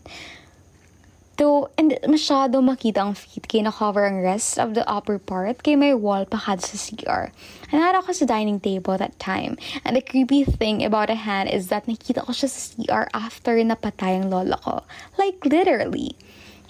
To, 1.41 1.73
and 1.81 1.97
masyado 2.05 2.61
makita 2.61 3.01
ang 3.01 3.17
feet 3.17 3.49
kaya 3.49 3.65
na-cover 3.65 4.05
ang 4.05 4.21
rest 4.21 4.61
of 4.61 4.77
the 4.77 4.85
upper 4.85 5.17
part 5.17 5.65
kay 5.65 5.73
may 5.73 5.97
wall 5.97 6.29
pa 6.29 6.37
kada 6.37 6.61
sa 6.61 6.77
CR. 6.77 7.33
Nanara 7.73 8.05
ko 8.05 8.13
sa 8.13 8.29
dining 8.29 8.61
table 8.61 9.01
that 9.01 9.17
time. 9.17 9.57
And 9.81 9.97
the 9.97 10.05
creepy 10.05 10.45
thing 10.45 10.85
about 10.85 11.09
a 11.09 11.17
hand 11.17 11.49
is 11.49 11.73
that 11.73 11.89
nakita 11.89 12.29
ko 12.29 12.37
siya 12.37 12.53
sa 12.53 12.61
CR 12.77 13.05
after 13.17 13.57
napatay 13.57 14.21
ang 14.21 14.29
lola 14.29 14.61
ko. 14.61 14.85
Like 15.17 15.41
literally. 15.49 16.13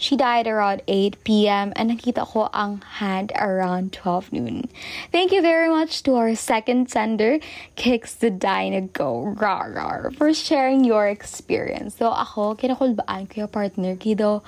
She 0.00 0.16
died 0.16 0.48
around 0.48 0.80
8 0.88 1.20
p.m. 1.28 1.76
and 1.76 1.92
nakita 1.92 2.24
ko 2.24 2.48
ang 2.56 2.80
hand 3.04 3.36
around 3.36 3.92
12 3.92 4.32
noon. 4.32 4.64
Thank 5.12 5.28
you 5.28 5.44
very 5.44 5.68
much 5.68 6.00
to 6.08 6.16
our 6.16 6.32
second 6.34 6.88
sender, 6.88 7.36
Kicks 7.76 8.16
the 8.16 8.32
Dino 8.32 8.88
Go 8.96 9.36
rar, 9.36 9.76
rar, 9.76 10.08
for 10.16 10.32
sharing 10.32 10.88
your 10.88 11.04
experience. 11.04 12.00
So 12.00 12.08
ako, 12.08 12.56
kinakulbaan 12.56 13.28
ko 13.28 13.44
yung 13.44 13.52
partner 13.52 13.92
kido 14.00 14.40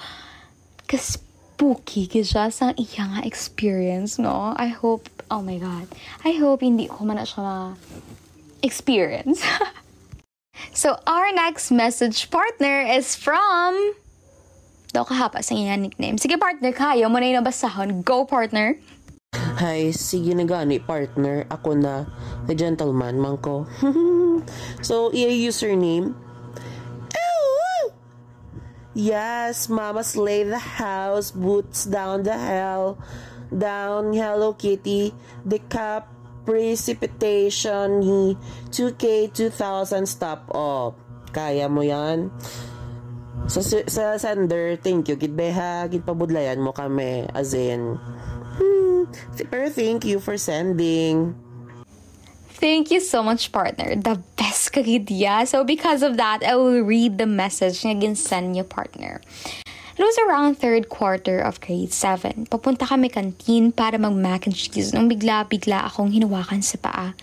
kaspooky 0.89 2.09
siya 2.09 2.49
sa 2.49 2.73
iya 2.81 3.21
experience, 3.21 4.17
no? 4.17 4.57
I 4.57 4.73
hope, 4.73 5.05
oh 5.29 5.45
my 5.45 5.61
God, 5.61 5.85
I 6.25 6.33
hope 6.33 6.65
hindi 6.65 6.89
ko 6.89 7.05
man 7.05 7.21
siya 7.29 7.45
ma-experience. 7.45 9.45
so 10.73 10.97
our 11.05 11.29
next 11.37 11.69
message 11.69 12.33
partner 12.33 12.89
is 12.89 13.13
from 13.13 14.01
daw 14.93 15.09
kahapa 15.09 15.41
sa 15.41 15.57
iyang 15.57 15.89
nickname. 15.89 16.21
Sige 16.21 16.37
partner, 16.37 16.71
kayo 16.71 17.09
mo 17.09 17.17
na 17.17 17.27
yung 17.33 17.41
nabasahon. 17.41 18.05
Go 18.05 18.29
partner! 18.29 18.77
Hi, 19.33 19.89
sige 19.93 20.37
na 20.37 20.45
gani 20.45 20.77
partner. 20.77 21.49
Ako 21.49 21.73
na, 21.77 22.05
the 22.45 22.53
gentleman 22.53 23.17
man 23.17 23.41
ko. 23.41 23.65
so, 24.87 25.09
iya 25.17 25.33
username. 25.33 26.13
Yes, 28.93 29.73
Mama 29.73 30.05
slay 30.05 30.45
the 30.45 30.61
house, 30.61 31.33
boots 31.33 31.89
down 31.89 32.29
the 32.29 32.37
hell, 32.37 33.01
down 33.49 34.13
Hello 34.13 34.53
Kitty, 34.53 35.17
the 35.49 35.65
cap 35.73 36.13
precipitation 36.45 38.05
ni 38.05 38.37
2K 38.69 39.33
2000 39.33 40.05
stop 40.05 40.45
off. 40.53 40.93
Kaya 41.33 41.73
mo 41.73 41.81
yan? 41.81 42.29
Sa, 43.51 43.61
sa 43.65 44.17
sender, 44.19 44.77
thank 44.79 45.09
you. 45.09 45.17
Gid 45.17 45.37
beha, 45.37 45.89
gid 45.91 46.07
pabudlayan 46.07 46.63
mo 46.63 46.73
kami. 46.73 47.27
As 47.35 47.55
in, 47.55 47.99
hmm, 48.59 49.11
pero 49.51 49.69
thank 49.69 50.05
you 50.05 50.21
for 50.21 50.39
sending. 50.39 51.35
Thank 52.63 52.95
you 52.95 53.03
so 53.03 53.27
much, 53.27 53.51
partner. 53.51 53.99
The 53.99 54.23
best 54.39 54.71
kagidya. 54.71 55.51
So 55.51 55.67
because 55.67 56.07
of 56.07 56.15
that, 56.23 56.47
I 56.47 56.55
will 56.55 56.87
read 56.87 57.19
the 57.19 57.27
message 57.27 57.83
nga 57.83 57.99
ginsend 57.99 58.55
niyo, 58.55 58.63
partner. 58.63 59.19
It 59.93 60.01
was 60.01 60.17
around 60.25 60.57
third 60.57 60.89
quarter 60.89 61.43
of 61.43 61.61
grade 61.61 61.93
7. 61.93 62.47
Papunta 62.49 62.87
kami 62.89 63.11
kantin 63.13 63.75
para 63.75 63.99
mag 63.99 64.17
mac 64.17 64.47
and 64.47 64.57
cheese 64.57 64.95
nung 64.95 65.11
bigla-bigla 65.11 65.91
akong 65.91 66.15
hinawakan 66.15 66.65
sa 66.65 66.81
paa. 66.81 67.19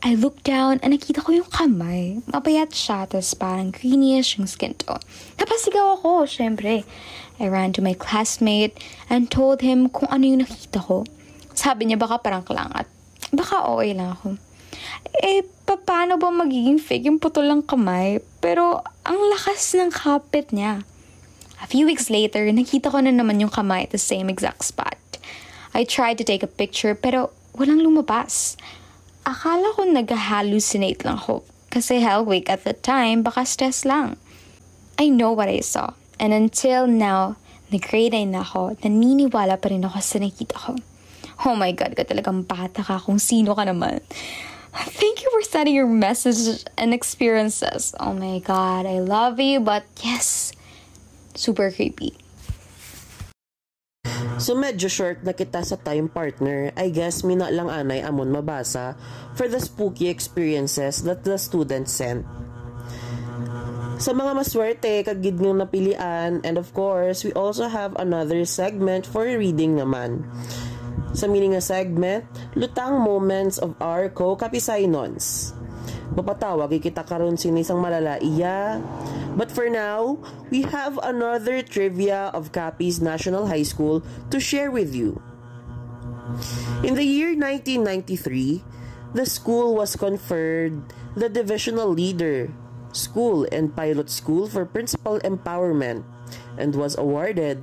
I 0.00 0.16
looked 0.16 0.48
down 0.48 0.80
and 0.80 0.96
nakita 0.96 1.20
ko 1.20 1.36
yung 1.36 1.50
kamay. 1.52 2.24
Mapayat 2.32 2.72
siya, 2.72 3.04
tapos 3.04 3.36
parang 3.36 3.68
greenish 3.68 4.40
yung 4.40 4.48
skin 4.48 4.72
tone. 4.72 5.04
Napasigaw 5.36 6.00
ako, 6.00 6.24
syempre. 6.24 6.88
I 7.36 7.44
ran 7.44 7.76
to 7.76 7.84
my 7.84 7.92
classmate 7.92 8.80
and 9.12 9.28
told 9.28 9.60
him 9.60 9.92
kung 9.92 10.08
ano 10.08 10.24
yung 10.24 10.40
nakita 10.40 10.80
ko. 10.80 11.04
Sabi 11.52 11.92
niya 11.92 12.00
baka 12.00 12.16
parang 12.16 12.48
lang 12.48 12.72
at 12.72 12.88
baka 13.28 13.60
okay 13.68 13.92
lang 13.92 14.16
ako. 14.16 14.40
Eh, 15.20 15.44
paano 15.68 16.16
ba 16.16 16.32
magiging 16.32 16.80
fake 16.80 17.04
yung 17.04 17.20
putol 17.20 17.44
ng 17.52 17.68
kamay? 17.68 18.24
Pero 18.40 18.80
ang 19.04 19.20
lakas 19.36 19.76
ng 19.76 19.92
kapit 19.92 20.48
niya. 20.48 20.80
A 21.60 21.68
few 21.68 21.84
weeks 21.84 22.08
later, 22.08 22.48
nakita 22.48 22.88
ko 22.88 23.04
na 23.04 23.12
naman 23.12 23.36
yung 23.36 23.52
kamay 23.52 23.84
at 23.84 23.92
the 23.92 24.00
same 24.00 24.32
exact 24.32 24.64
spot. 24.64 24.96
I 25.76 25.84
tried 25.84 26.16
to 26.16 26.24
take 26.24 26.40
a 26.40 26.48
picture 26.48 26.96
pero 26.96 27.36
walang 27.52 27.84
lumabas. 27.84 28.56
Akala 29.24 29.72
ko 29.76 29.84
nag-hallucinate 29.84 31.04
lang 31.04 31.20
ako. 31.20 31.44
Kasi 31.70 32.02
hell 32.02 32.26
week 32.26 32.50
at 32.50 32.66
the 32.66 32.74
time, 32.74 33.22
baka 33.22 33.46
stress 33.46 33.86
lang. 33.86 34.18
I 34.98 35.08
know 35.08 35.32
what 35.32 35.48
I 35.48 35.60
saw. 35.62 35.94
And 36.18 36.34
until 36.34 36.84
now, 36.84 37.40
nag-grade 37.70 38.12
9 38.12 38.34
na 38.34 38.42
ako, 38.42 38.76
naniniwala 38.82 39.56
pa 39.56 39.70
rin 39.70 39.86
ako 39.86 39.98
sa 40.02 40.18
nakita 40.18 40.56
ko. 40.58 40.72
Oh 41.46 41.56
my 41.56 41.72
God, 41.72 41.96
ka 41.96 42.04
talagang 42.04 42.44
bata 42.44 42.84
ka 42.84 43.00
kung 43.00 43.16
sino 43.16 43.56
ka 43.56 43.64
naman. 43.64 44.04
Thank 44.70 45.24
you 45.24 45.28
for 45.32 45.42
sending 45.42 45.74
your 45.74 45.88
message 45.88 46.62
and 46.76 46.92
experiences. 46.92 47.96
Oh 47.98 48.12
my 48.12 48.38
God, 48.44 48.84
I 48.84 49.00
love 49.00 49.40
you, 49.40 49.58
but 49.58 49.88
yes, 50.04 50.52
super 51.34 51.72
creepy. 51.72 52.14
So 54.40 54.56
medyo 54.56 54.88
short 54.88 55.20
na 55.20 55.36
kita 55.36 55.60
sa 55.60 55.76
time 55.76 56.08
partner, 56.08 56.72
I 56.72 56.88
guess 56.88 57.20
mina 57.20 57.52
lang 57.52 57.68
anay 57.68 58.00
amon 58.00 58.32
mabasa 58.32 58.96
for 59.36 59.52
the 59.52 59.60
spooky 59.60 60.08
experiences 60.08 61.04
that 61.04 61.28
the 61.28 61.36
students 61.36 61.92
sent. 61.92 62.24
Sa 64.00 64.16
mga 64.16 64.32
maswerte, 64.32 65.04
kagid 65.04 65.44
ng 65.44 65.60
napilian, 65.60 66.40
and 66.40 66.56
of 66.56 66.72
course, 66.72 67.20
we 67.20 67.36
also 67.36 67.68
have 67.68 67.92
another 68.00 68.48
segment 68.48 69.04
for 69.04 69.28
reading 69.28 69.76
naman. 69.76 70.24
Sa 71.12 71.28
meaning 71.28 71.52
nga 71.52 71.60
segment, 71.60 72.24
lutang 72.56 72.96
moments 72.96 73.60
of 73.60 73.76
our 73.76 74.08
co-kapisaynons. 74.08 75.52
Mapatawag 76.10 76.74
kita 76.82 77.06
karon 77.06 77.38
sinisang 77.38 77.78
malala 77.78 78.18
iya. 78.18 78.82
But 79.38 79.54
for 79.54 79.70
now, 79.70 80.18
we 80.50 80.66
have 80.66 80.98
another 81.06 81.62
trivia 81.62 82.34
of 82.34 82.50
Capiz 82.50 82.98
National 82.98 83.46
High 83.46 83.62
School 83.62 84.02
to 84.34 84.42
share 84.42 84.74
with 84.74 84.90
you. 84.90 85.22
In 86.82 86.98
the 86.98 87.06
year 87.06 87.34
1993, 87.34 88.62
the 89.14 89.26
school 89.26 89.74
was 89.74 89.94
conferred 89.94 90.82
the 91.14 91.30
divisional 91.30 91.90
leader 91.90 92.50
school 92.90 93.46
and 93.54 93.74
pilot 93.74 94.10
school 94.10 94.50
for 94.50 94.66
principal 94.66 95.22
empowerment 95.22 96.02
and 96.58 96.74
was 96.74 96.98
awarded 96.98 97.62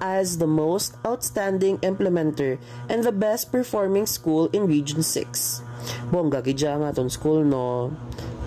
as 0.00 0.38
the 0.38 0.46
most 0.46 0.96
outstanding 1.04 1.76
implementer 1.82 2.58
and 2.88 3.04
the 3.04 3.12
best 3.12 3.52
performing 3.52 4.06
school 4.06 4.48
in 4.54 4.66
Region 4.66 5.02
6. 5.02 5.62
Bongga 6.10 6.42
gidya 6.42 6.76
nga 6.80 6.92
school 7.08 7.44
no. 7.46 7.94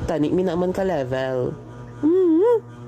Tani 0.06 0.30
mi 0.30 0.44
naman 0.44 0.76
ka 0.76 0.84
level. 0.84 1.56
Mm-hmm. 2.04 2.83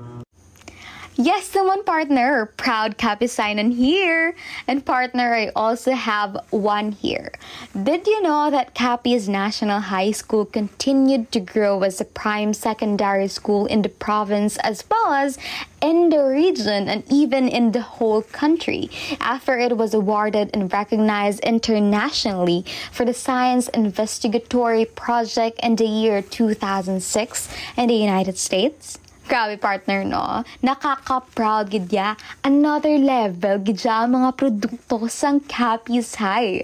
Yes, 1.18 1.46
someone 1.46 1.82
partner, 1.82 2.44
proud 2.58 2.98
Capisignan 2.98 3.74
here. 3.74 4.34
And 4.68 4.84
partner, 4.84 5.32
I 5.32 5.48
also 5.56 5.92
have 5.92 6.36
one 6.50 6.92
here. 6.92 7.32
Did 7.72 8.06
you 8.06 8.20
know 8.20 8.50
that 8.50 8.74
Capi's 8.74 9.26
National 9.26 9.80
High 9.80 10.10
School 10.10 10.44
continued 10.44 11.32
to 11.32 11.40
grow 11.40 11.82
as 11.84 12.02
a 12.02 12.04
prime 12.04 12.52
secondary 12.52 13.28
school 13.28 13.64
in 13.64 13.80
the 13.80 13.88
province 13.88 14.58
as 14.58 14.84
well 14.90 15.14
as 15.14 15.38
in 15.80 16.10
the 16.10 16.22
region 16.22 16.86
and 16.86 17.02
even 17.10 17.48
in 17.48 17.72
the 17.72 17.80
whole 17.80 18.20
country 18.20 18.90
after 19.18 19.58
it 19.58 19.74
was 19.74 19.94
awarded 19.94 20.50
and 20.52 20.70
recognized 20.70 21.40
internationally 21.40 22.62
for 22.92 23.06
the 23.06 23.14
Science 23.14 23.68
Investigatory 23.68 24.84
Project 24.84 25.58
in 25.62 25.76
the 25.76 25.86
year 25.86 26.20
2006 26.20 27.48
in 27.78 27.88
the 27.88 27.94
United 27.94 28.36
States? 28.36 28.98
Grabe 29.26 29.58
partner 29.58 30.06
no. 30.06 30.46
Nakaka-proud 30.62 31.66
gid 31.70 31.90
ya. 31.90 32.14
Another 32.46 32.94
level 32.94 33.58
gid 33.62 33.82
ang 33.86 34.14
mga 34.14 34.30
produkto 34.38 35.10
sang 35.10 35.42
Capiz 35.42 36.14
High. 36.22 36.62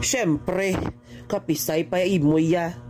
Syempre, 0.00 0.76
kapisay 1.28 1.84
pa 1.84 2.00
imoy 2.00 2.56
ya. 2.56 2.85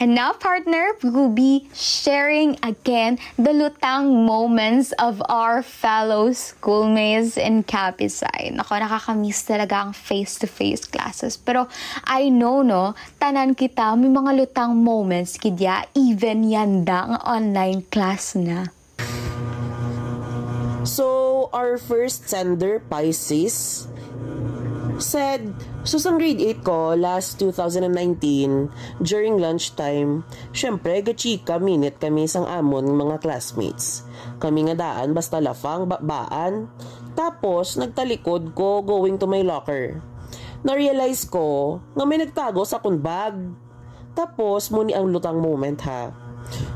And 0.00 0.16
now, 0.16 0.32
partner, 0.32 0.96
we 1.04 1.12
will 1.12 1.28
be 1.28 1.68
sharing 1.76 2.56
again 2.64 3.20
the 3.36 3.52
lutang 3.52 4.24
moments 4.24 4.96
of 4.96 5.20
our 5.28 5.60
fellow 5.60 6.32
schoolmates 6.32 7.36
in 7.36 7.68
Capisay. 7.68 8.48
Nako, 8.56 8.80
nakakamiss 8.80 9.44
talaga 9.44 9.84
ang 9.84 9.92
face-to-face 9.92 10.88
classes. 10.88 11.36
Pero 11.36 11.68
I 12.08 12.32
know, 12.32 12.64
no, 12.64 12.96
tanan 13.20 13.52
kita 13.52 13.92
may 14.00 14.08
mga 14.08 14.40
lutang 14.40 14.80
moments 14.80 15.36
kidya, 15.36 15.84
even 15.92 16.48
yanda 16.48 17.04
ang 17.04 17.20
online 17.20 17.84
class 17.92 18.32
na. 18.40 18.72
So, 20.88 21.52
our 21.52 21.76
first 21.76 22.24
sender, 22.24 22.80
Pisces, 22.88 23.84
said, 24.96 25.52
so 25.84 25.96
sa 25.96 26.12
grade 26.12 26.60
8 26.60 26.66
ko, 26.66 26.92
last 26.92 27.40
2019, 27.40 28.68
during 29.00 29.40
lunchtime, 29.40 30.24
syempre, 30.52 31.00
gachika 31.00 31.56
minute 31.56 31.96
kami 31.96 32.28
sang 32.28 32.44
amon 32.44 32.84
ng 32.84 32.96
mga 32.96 33.16
classmates. 33.24 34.04
Kami 34.40 34.70
nga 34.70 34.76
daan, 34.76 35.16
basta 35.16 35.40
lafang, 35.40 35.88
babaan. 35.88 36.68
Tapos, 37.16 37.80
nagtalikod 37.80 38.52
ko 38.52 38.84
going 38.84 39.16
to 39.16 39.24
my 39.24 39.40
locker. 39.40 40.00
Na-realize 40.60 41.24
ko 41.24 41.80
nga 41.96 42.04
may 42.04 42.20
nagtago 42.20 42.64
sa 42.68 42.78
akong 42.78 43.00
bag. 43.00 43.36
Tapos, 44.12 44.68
muni 44.68 44.92
ang 44.92 45.08
lutang 45.08 45.40
moment 45.40 45.80
ha. 45.88 46.12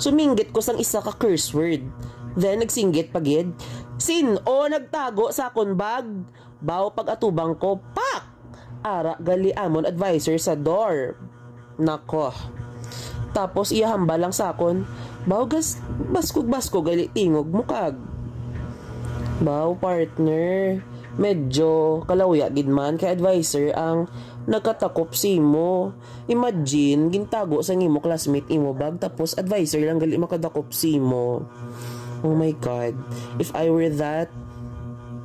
Suminggit 0.01 0.53
ko 0.53 0.64
sang 0.64 0.81
isa 0.81 1.05
ka 1.05 1.12
curse 1.12 1.53
word. 1.53 1.85
Then, 2.35 2.64
nagsinggit 2.64 3.12
pagid. 3.12 3.53
Sin 4.01 4.40
o 4.43 4.55
nagtago 4.67 5.31
sa 5.31 5.53
akong 5.53 5.77
bag. 5.77 6.09
Baw 6.64 6.90
pag 6.97 7.12
atubang 7.14 7.55
ko, 7.61 7.79
pak! 7.93 8.34
Ara 8.85 9.16
gali 9.16 9.49
amon 9.57 9.88
advisor 9.88 10.37
sa 10.37 10.53
door. 10.53 11.16
Nako. 11.81 12.37
Tapos 13.33 13.73
iyahamba 13.73 14.20
lang 14.20 14.37
sa 14.37 14.53
akon. 14.53 14.85
Baw 15.25 15.49
gas 15.49 15.81
baskog 16.12 16.44
baskog 16.44 16.92
gali 16.92 17.09
tingog 17.09 17.49
mukag. 17.49 17.97
Baw 19.40 19.73
partner. 19.81 20.85
Medyo 21.16 22.05
kalawya 22.05 22.53
gid 22.53 22.68
man 22.68 23.01
kay 23.01 23.16
advisor 23.16 23.73
ang 23.73 24.05
nagkatakop 24.44 25.16
si 25.16 25.40
mo. 25.40 25.97
Imagine, 26.29 27.09
gintago 27.09 27.64
sa 27.64 27.73
imo 27.73 28.05
classmate 28.05 28.53
imo 28.53 28.77
bag 28.77 29.01
tapos 29.01 29.33
advisor 29.40 29.81
lang 29.81 29.97
gali 29.97 30.20
makadakop 30.20 30.68
si 30.77 31.01
mo. 31.01 31.40
Oh 32.20 32.37
my 32.37 32.53
God. 32.61 32.92
If 33.40 33.55
I 33.57 33.73
were 33.73 33.88
that, 33.97 34.29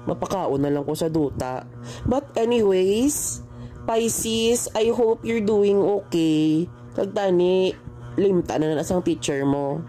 mapakaon 0.08 0.64
na 0.64 0.72
lang 0.72 0.88
ko 0.88 0.96
sa 0.96 1.12
duta. 1.12 1.68
But 2.08 2.32
anyways, 2.40 3.44
Pisces, 3.90 4.70
I 4.78 4.94
hope 4.94 5.26
you're 5.26 5.42
doing 5.42 5.82
okay. 5.82 6.70
Kag 6.94 7.10
tani, 7.10 7.74
limta 8.22 8.62
na 8.62 8.78
na 8.78 8.86
sang 8.86 9.02
teacher 9.02 9.42
mo. 9.50 9.82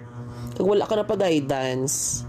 Kag 0.56 0.64
wala 0.64 0.88
ka 0.88 0.96
na 0.96 1.04
pa 1.04 1.20
guidance. 1.20 2.24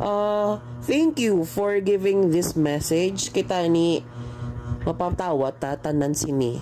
Uh, 0.00 0.56
thank 0.88 1.20
you 1.20 1.44
for 1.44 1.76
giving 1.84 2.32
this 2.32 2.56
message. 2.56 3.36
Kita 3.36 3.68
ni 3.68 4.00
mapatawa 4.88 5.52
ta 5.52 5.76
tanan 5.76 6.16
sini. 6.16 6.56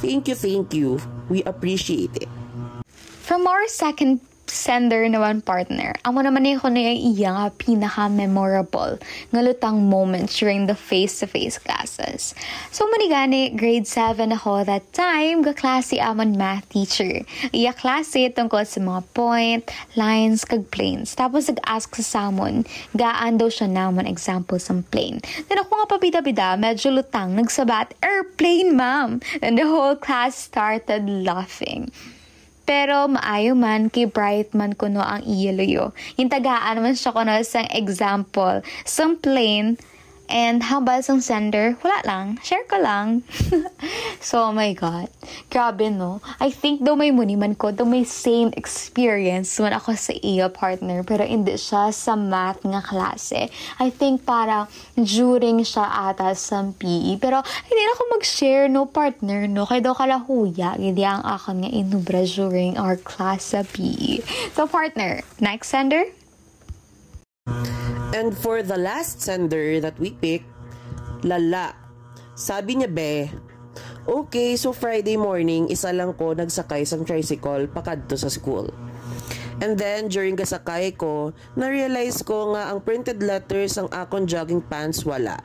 Thank 0.00 0.32
you, 0.32 0.40
thank 0.40 0.72
you. 0.72 0.96
We 1.28 1.44
appreciate 1.44 2.16
it. 2.16 2.32
From 3.28 3.44
our 3.44 3.68
second 3.68 4.24
sender 4.46 5.06
naman 5.06 5.44
partner, 5.44 5.94
amo 6.04 6.20
naman 6.20 6.44
ko 6.58 6.68
na 6.68 6.92
yung 6.92 7.00
iya 7.16 7.30
nga 7.32 7.46
pinaka-memorable 7.54 8.98
nga 9.30 9.40
lutang 9.40 9.86
moments 9.86 10.36
during 10.38 10.66
the 10.66 10.76
face-to-face 10.76 11.58
classes. 11.62 12.34
So 12.74 12.84
manigani, 12.90 13.54
grade 13.54 13.86
7 13.86 14.32
ako 14.34 14.66
that 14.66 14.84
time, 14.92 15.42
ga 15.42 15.54
klase 15.54 16.02
amon 16.02 16.36
math 16.36 16.68
teacher. 16.70 17.22
Iya 17.54 17.72
klase 17.72 18.28
tungkol 18.34 18.66
sa 18.66 18.78
mga 18.82 19.02
point, 19.14 19.62
lines, 19.94 20.44
kag 20.44 20.68
planes. 20.70 21.14
Tapos 21.14 21.48
nag-ask 21.48 21.94
sa 22.02 22.04
samon, 22.04 22.66
gaan 22.96 23.38
daw 23.38 23.48
siya 23.48 23.70
namon 23.70 24.10
example 24.10 24.58
sa 24.58 24.76
plane. 24.90 25.22
Then 25.48 25.62
ako 25.62 25.70
nga 25.82 25.88
pabida-bida, 25.98 26.48
medyo 26.58 26.90
lutang, 26.90 27.34
nagsabat, 27.38 27.94
airplane 28.02 28.74
ma'am! 28.76 29.22
And 29.40 29.56
the 29.56 29.66
whole 29.66 29.96
class 29.96 30.36
started 30.36 31.08
laughing. 31.08 31.92
Pero 32.62 33.10
maayo 33.10 33.58
man 33.58 33.90
kay 33.90 34.06
bright 34.06 34.54
man 34.54 34.74
kuno 34.78 35.02
ang 35.02 35.26
iyeloyo. 35.26 35.90
Yung 36.16 36.30
tagaan 36.30 36.82
man 36.82 36.94
siya 36.94 37.10
kuno 37.14 37.34
sa 37.42 37.66
example, 37.74 38.62
some 38.86 39.18
plane 39.18 39.78
And 40.32 40.64
how 40.64 40.80
about 40.80 41.04
some 41.04 41.20
sender? 41.20 41.76
Wala 41.84 42.00
lang. 42.08 42.40
Share 42.40 42.64
ko 42.64 42.80
lang. 42.80 43.20
so, 44.24 44.48
oh 44.48 44.52
my 44.56 44.72
God. 44.72 45.12
Grabe, 45.52 45.92
no? 45.92 46.24
I 46.40 46.48
think 46.48 46.80
daw 46.80 46.96
may 46.96 47.12
muni 47.12 47.36
man 47.36 47.52
ko, 47.52 47.68
daw 47.68 47.84
may 47.84 48.08
same 48.08 48.48
experience 48.56 49.52
when 49.60 49.76
ako 49.76 49.92
sa 49.92 50.16
iya 50.24 50.48
partner, 50.48 51.04
pero 51.04 51.28
hindi 51.28 51.60
siya 51.60 51.92
sa 51.92 52.16
math 52.16 52.64
nga 52.64 52.80
klase. 52.80 53.52
I 53.76 53.92
think 53.92 54.24
para 54.24 54.72
during 54.96 55.60
siya 55.68 55.84
ata 55.84 56.32
sa 56.32 56.64
PE. 56.64 57.20
Pero, 57.20 57.44
hindi 57.44 57.82
na 57.84 57.92
ako 57.92 58.02
mag-share, 58.16 58.72
no, 58.72 58.88
partner, 58.88 59.44
no? 59.44 59.68
Kaya 59.68 59.84
daw 59.84 59.92
kalahuya, 59.92 60.80
hindi 60.80 61.04
ang 61.04 61.20
akon 61.28 61.60
nga 61.60 61.68
inubra 61.68 62.24
during 62.24 62.80
our 62.80 62.96
class 62.96 63.52
sa 63.52 63.68
PE. 63.68 64.24
So, 64.56 64.64
partner, 64.64 65.20
next 65.44 65.68
sender? 65.68 66.08
And 68.12 68.36
for 68.36 68.60
the 68.60 68.76
last 68.76 69.24
sender 69.24 69.80
that 69.80 69.96
we 69.96 70.12
picked, 70.12 70.46
Lala. 71.24 71.72
Sabi 72.36 72.78
niya, 72.78 72.90
be, 72.92 73.32
okay, 74.04 74.52
so 74.54 74.76
Friday 74.76 75.16
morning, 75.16 75.66
isa 75.72 75.90
lang 75.96 76.12
ko 76.20 76.36
nagsakay 76.36 76.84
sa 76.84 77.00
tricycle 77.00 77.66
pakadto 77.72 78.14
sa 78.20 78.28
school. 78.28 78.68
And 79.64 79.80
then, 79.80 80.12
during 80.12 80.36
kasakay 80.36 81.00
ko, 81.00 81.32
na-realize 81.56 82.20
ko 82.20 82.52
nga 82.52 82.68
ang 82.68 82.84
printed 82.84 83.24
letters 83.24 83.80
ang 83.80 83.88
akong 83.88 84.28
jogging 84.28 84.60
pants 84.60 85.08
wala. 85.08 85.40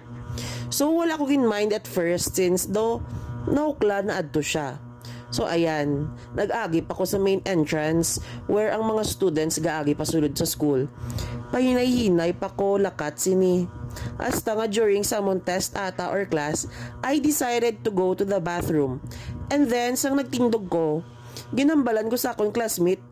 So, 0.68 0.92
wala 0.92 1.16
ko 1.16 1.32
in 1.32 1.48
mind 1.48 1.72
at 1.72 1.88
first 1.88 2.36
since 2.36 2.68
though, 2.68 3.00
naukla 3.48 4.04
na 4.04 4.20
adto 4.20 4.44
siya. 4.44 4.76
So 5.28 5.44
ayan, 5.44 6.08
nag-agi 6.40 6.88
pa 6.88 6.96
ko 6.96 7.04
sa 7.04 7.20
main 7.20 7.44
entrance 7.44 8.24
where 8.48 8.72
ang 8.72 8.88
mga 8.88 9.04
students 9.04 9.60
gaagi 9.60 9.92
pa 9.92 10.08
sulod 10.08 10.32
sa 10.40 10.48
school. 10.48 10.88
Pahinay-hinay 11.48 12.36
pa 12.36 12.52
ko 12.52 12.76
lakat 12.76 13.16
sini. 13.16 13.68
Hasta 14.20 14.54
nga 14.54 14.68
during 14.68 15.02
someone 15.02 15.42
test 15.42 15.74
ata 15.74 16.12
or 16.12 16.28
class, 16.28 16.68
I 17.02 17.18
decided 17.18 17.82
to 17.88 17.90
go 17.90 18.14
to 18.14 18.28
the 18.28 18.38
bathroom. 18.44 19.00
And 19.48 19.72
then, 19.72 19.96
sang 19.96 20.20
nagtindog 20.20 20.68
ko, 20.68 21.02
ginambalan 21.56 22.12
ko 22.12 22.20
sa 22.20 22.36
akong 22.36 22.52
classmate, 22.52 23.04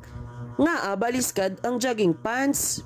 nga 0.56 0.92
ah, 0.92 0.96
baliskad 0.96 1.60
ang 1.64 1.80
jogging 1.80 2.16
pants. 2.16 2.84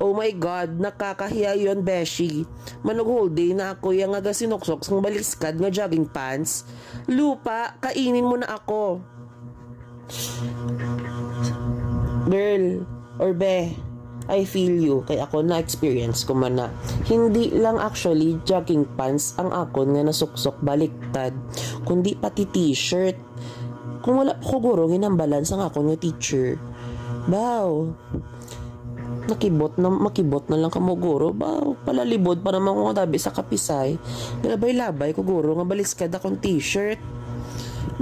Oh 0.00 0.12
my 0.16 0.32
God, 0.34 0.82
nakakahiya 0.82 1.54
yon 1.56 1.84
Beshi. 1.84 2.48
Manog 2.82 3.08
whole 3.08 3.32
day 3.32 3.54
na 3.54 3.76
ako 3.76 3.94
yung 3.94 4.12
nga 4.12 4.34
sinuksok 4.34 4.82
sang 4.82 4.98
baliskad 4.98 5.56
nga 5.60 5.70
jogging 5.70 6.08
pants. 6.08 6.66
Lupa, 7.06 7.76
kainin 7.80 8.26
mo 8.26 8.36
na 8.40 8.56
ako. 8.56 9.00
Girl, 12.28 12.84
or 13.20 13.32
be, 13.36 13.76
I 14.30 14.46
feel 14.46 14.74
you. 14.78 14.96
Kay 15.08 15.18
ako 15.18 15.42
na-experience 15.42 16.22
ko 16.22 16.36
man 16.36 16.58
na. 16.58 16.66
Hindi 17.06 17.50
lang 17.54 17.82
actually 17.82 18.38
jogging 18.46 18.86
pants 18.94 19.34
ang 19.38 19.50
akon 19.50 19.94
nga 19.94 20.06
nasuksok 20.06 20.62
baliktad, 20.62 21.34
kundi 21.82 22.14
pati 22.14 22.46
t-shirt. 22.46 23.18
Kung 24.02 24.22
wala 24.22 24.38
ko 24.42 24.58
guro, 24.58 24.90
ginambalan 24.90 25.46
sa 25.46 25.58
akon 25.66 25.90
nga 25.90 25.98
teacher. 25.98 26.58
Bow 27.26 27.94
nakibot 29.22 29.78
na 29.78 29.86
makibot 29.86 30.44
na 30.50 30.58
lang 30.58 30.72
kamo 30.72 30.98
guro 30.98 31.30
ba 31.30 31.62
palalibod 31.86 32.42
pa 32.42 32.50
naman 32.50 32.74
ko 32.74 32.90
sa 33.22 33.30
kapisay 33.30 33.94
labay-labay 34.42 35.14
ko 35.14 35.22
guro 35.22 35.54
nga 35.54 35.66
baliskad 35.66 36.10
akong 36.10 36.42
t-shirt 36.42 36.98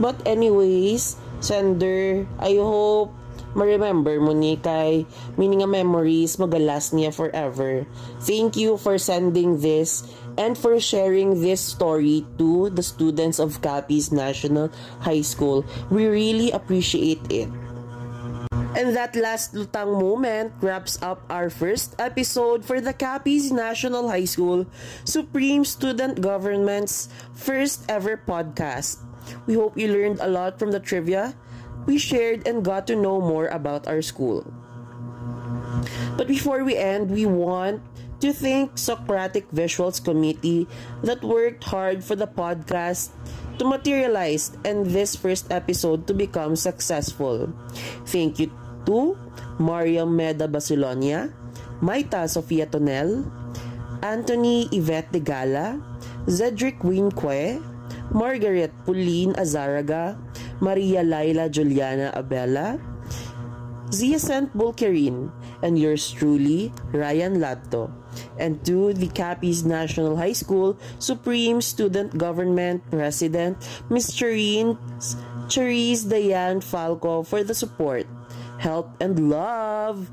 but 0.01 0.17
anyways 0.25 1.21
sender 1.45 2.25
I 2.41 2.57
hope 2.57 3.13
ma-remember 3.55 4.21
mo 4.21 4.33
ni 4.33 4.57
kay 4.57 5.07
meaning 5.35 5.63
nga 5.65 5.71
memories 5.71 6.39
magalas 6.39 6.95
niya 6.95 7.11
forever. 7.11 7.87
Thank 8.23 8.57
you 8.57 8.79
for 8.79 8.99
sending 8.99 9.59
this 9.61 10.07
and 10.39 10.57
for 10.57 10.79
sharing 10.79 11.43
this 11.43 11.61
story 11.61 12.25
to 12.39 12.71
the 12.71 12.83
students 12.83 13.39
of 13.39 13.61
Capiz 13.61 14.13
National 14.13 14.71
High 15.03 15.27
School. 15.27 15.67
We 15.91 16.07
really 16.07 16.51
appreciate 16.51 17.23
it. 17.29 17.51
And 18.71 18.95
that 18.95 19.19
last 19.19 19.51
lutang 19.51 19.99
moment 19.99 20.55
wraps 20.63 20.95
up 21.03 21.27
our 21.27 21.51
first 21.51 21.99
episode 21.99 22.63
for 22.63 22.79
the 22.79 22.95
Capiz 22.95 23.51
National 23.51 24.07
High 24.07 24.31
School 24.31 24.65
Supreme 25.03 25.67
Student 25.67 26.23
Government's 26.23 27.11
first 27.35 27.83
ever 27.91 28.15
podcast. 28.15 29.03
We 29.47 29.59
hope 29.59 29.75
you 29.75 29.91
learned 29.91 30.23
a 30.23 30.31
lot 30.31 30.59
from 30.59 30.71
the 30.71 30.79
trivia 30.79 31.35
we 31.91 31.99
shared 31.99 32.47
and 32.47 32.63
got 32.63 32.87
to 32.87 32.95
know 32.95 33.19
more 33.19 33.51
about 33.51 33.91
our 33.91 33.99
school. 33.99 34.47
But 36.15 36.31
before 36.31 36.63
we 36.63 36.79
end, 36.79 37.11
we 37.11 37.27
want 37.27 37.83
to 38.23 38.31
thank 38.31 38.79
Socratic 38.79 39.51
Visuals 39.51 39.99
Committee 39.99 40.71
that 41.03 41.27
worked 41.27 41.67
hard 41.67 42.07
for 42.07 42.15
the 42.15 42.31
podcast 42.31 43.11
to 43.59 43.67
materialize 43.67 44.55
and 44.63 44.87
this 44.87 45.19
first 45.19 45.51
episode 45.51 46.07
to 46.07 46.15
become 46.15 46.55
successful. 46.55 47.51
Thank 48.07 48.39
you 48.39 48.55
to 48.87 49.19
Mariam 49.59 50.15
Meda 50.15 50.47
Basilonia, 50.47 51.35
Maita 51.83 52.31
Sofia 52.31 52.71
Tonel, 52.71 53.27
Anthony 54.07 54.71
Yvette 54.71 55.11
De 55.11 55.19
Gala, 55.19 55.83
Zedric 56.31 56.87
Winque, 56.87 57.59
Margaret 58.15 58.71
Pauline 58.87 59.35
Azaraga, 59.35 60.15
Maria 60.61 61.03
Laila 61.03 61.49
Juliana 61.49 62.13
Abella, 62.15 62.79
Zia. 63.93 64.19
Bulkerin, 64.55 65.33
and 65.63 65.79
yours 65.79 66.13
truly, 66.13 66.73
Ryan 66.93 67.43
Lato. 67.43 67.91
And 68.39 68.65
to 68.67 68.93
the 68.95 69.09
Capiz 69.09 69.65
National 69.65 70.17
High 70.17 70.33
School 70.35 70.79
Supreme 70.99 71.61
Student 71.61 72.17
Government 72.17 72.83
President, 72.91 73.59
Ms. 73.91 74.15
Charisse 75.51 76.09
Diane 76.09 76.61
Falco 76.61 77.23
for 77.23 77.43
the 77.43 77.55
support, 77.55 78.07
help, 78.59 78.95
and 79.01 79.31
love. 79.31 80.11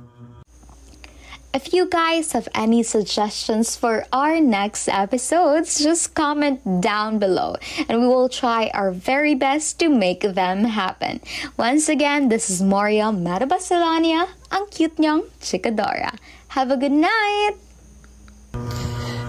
If 1.56 1.72
you 1.74 1.88
guys 1.88 2.36
have 2.36 2.52
any 2.54 2.84
suggestions 2.84 3.76
for 3.80 4.04
our 4.12 4.40
next 4.40 4.92
episodes, 4.92 5.80
just 5.80 6.14
comment 6.14 6.60
down 6.82 7.20
below 7.20 7.56
and 7.88 8.02
we 8.02 8.08
will 8.08 8.28
try 8.28 8.70
our 8.76 8.92
very 8.92 9.34
best 9.34 9.80
to 9.80 9.88
make 9.88 10.22
them 10.22 10.66
happen. 10.66 11.24
Once 11.56 11.88
again, 11.88 12.28
this 12.28 12.50
is 12.52 12.62
Moria 12.62 13.16
Marabasalania, 13.16 14.28
ang 14.52 14.68
cute 14.70 15.00
niyang 15.00 15.24
Chikadora. 15.40 16.12
Have 16.52 16.70
a 16.70 16.78
good 16.78 16.94
night! 16.94 17.56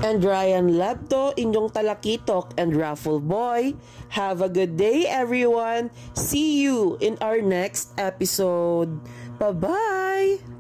And 0.03 0.23
Ryan 0.23 0.75
Labto, 0.75 1.35
inyong 1.39 1.75
talakitok 1.75 2.55
and 2.59 2.75
raffle 2.75 3.19
boy. 3.19 3.75
Have 4.15 4.43
a 4.43 4.51
good 4.51 4.79
day, 4.79 5.07
everyone. 5.07 5.91
See 6.15 6.63
you 6.63 6.99
in 7.03 7.19
our 7.23 7.43
next 7.43 7.95
episode. 7.99 8.95
Bye-bye! 9.39 10.58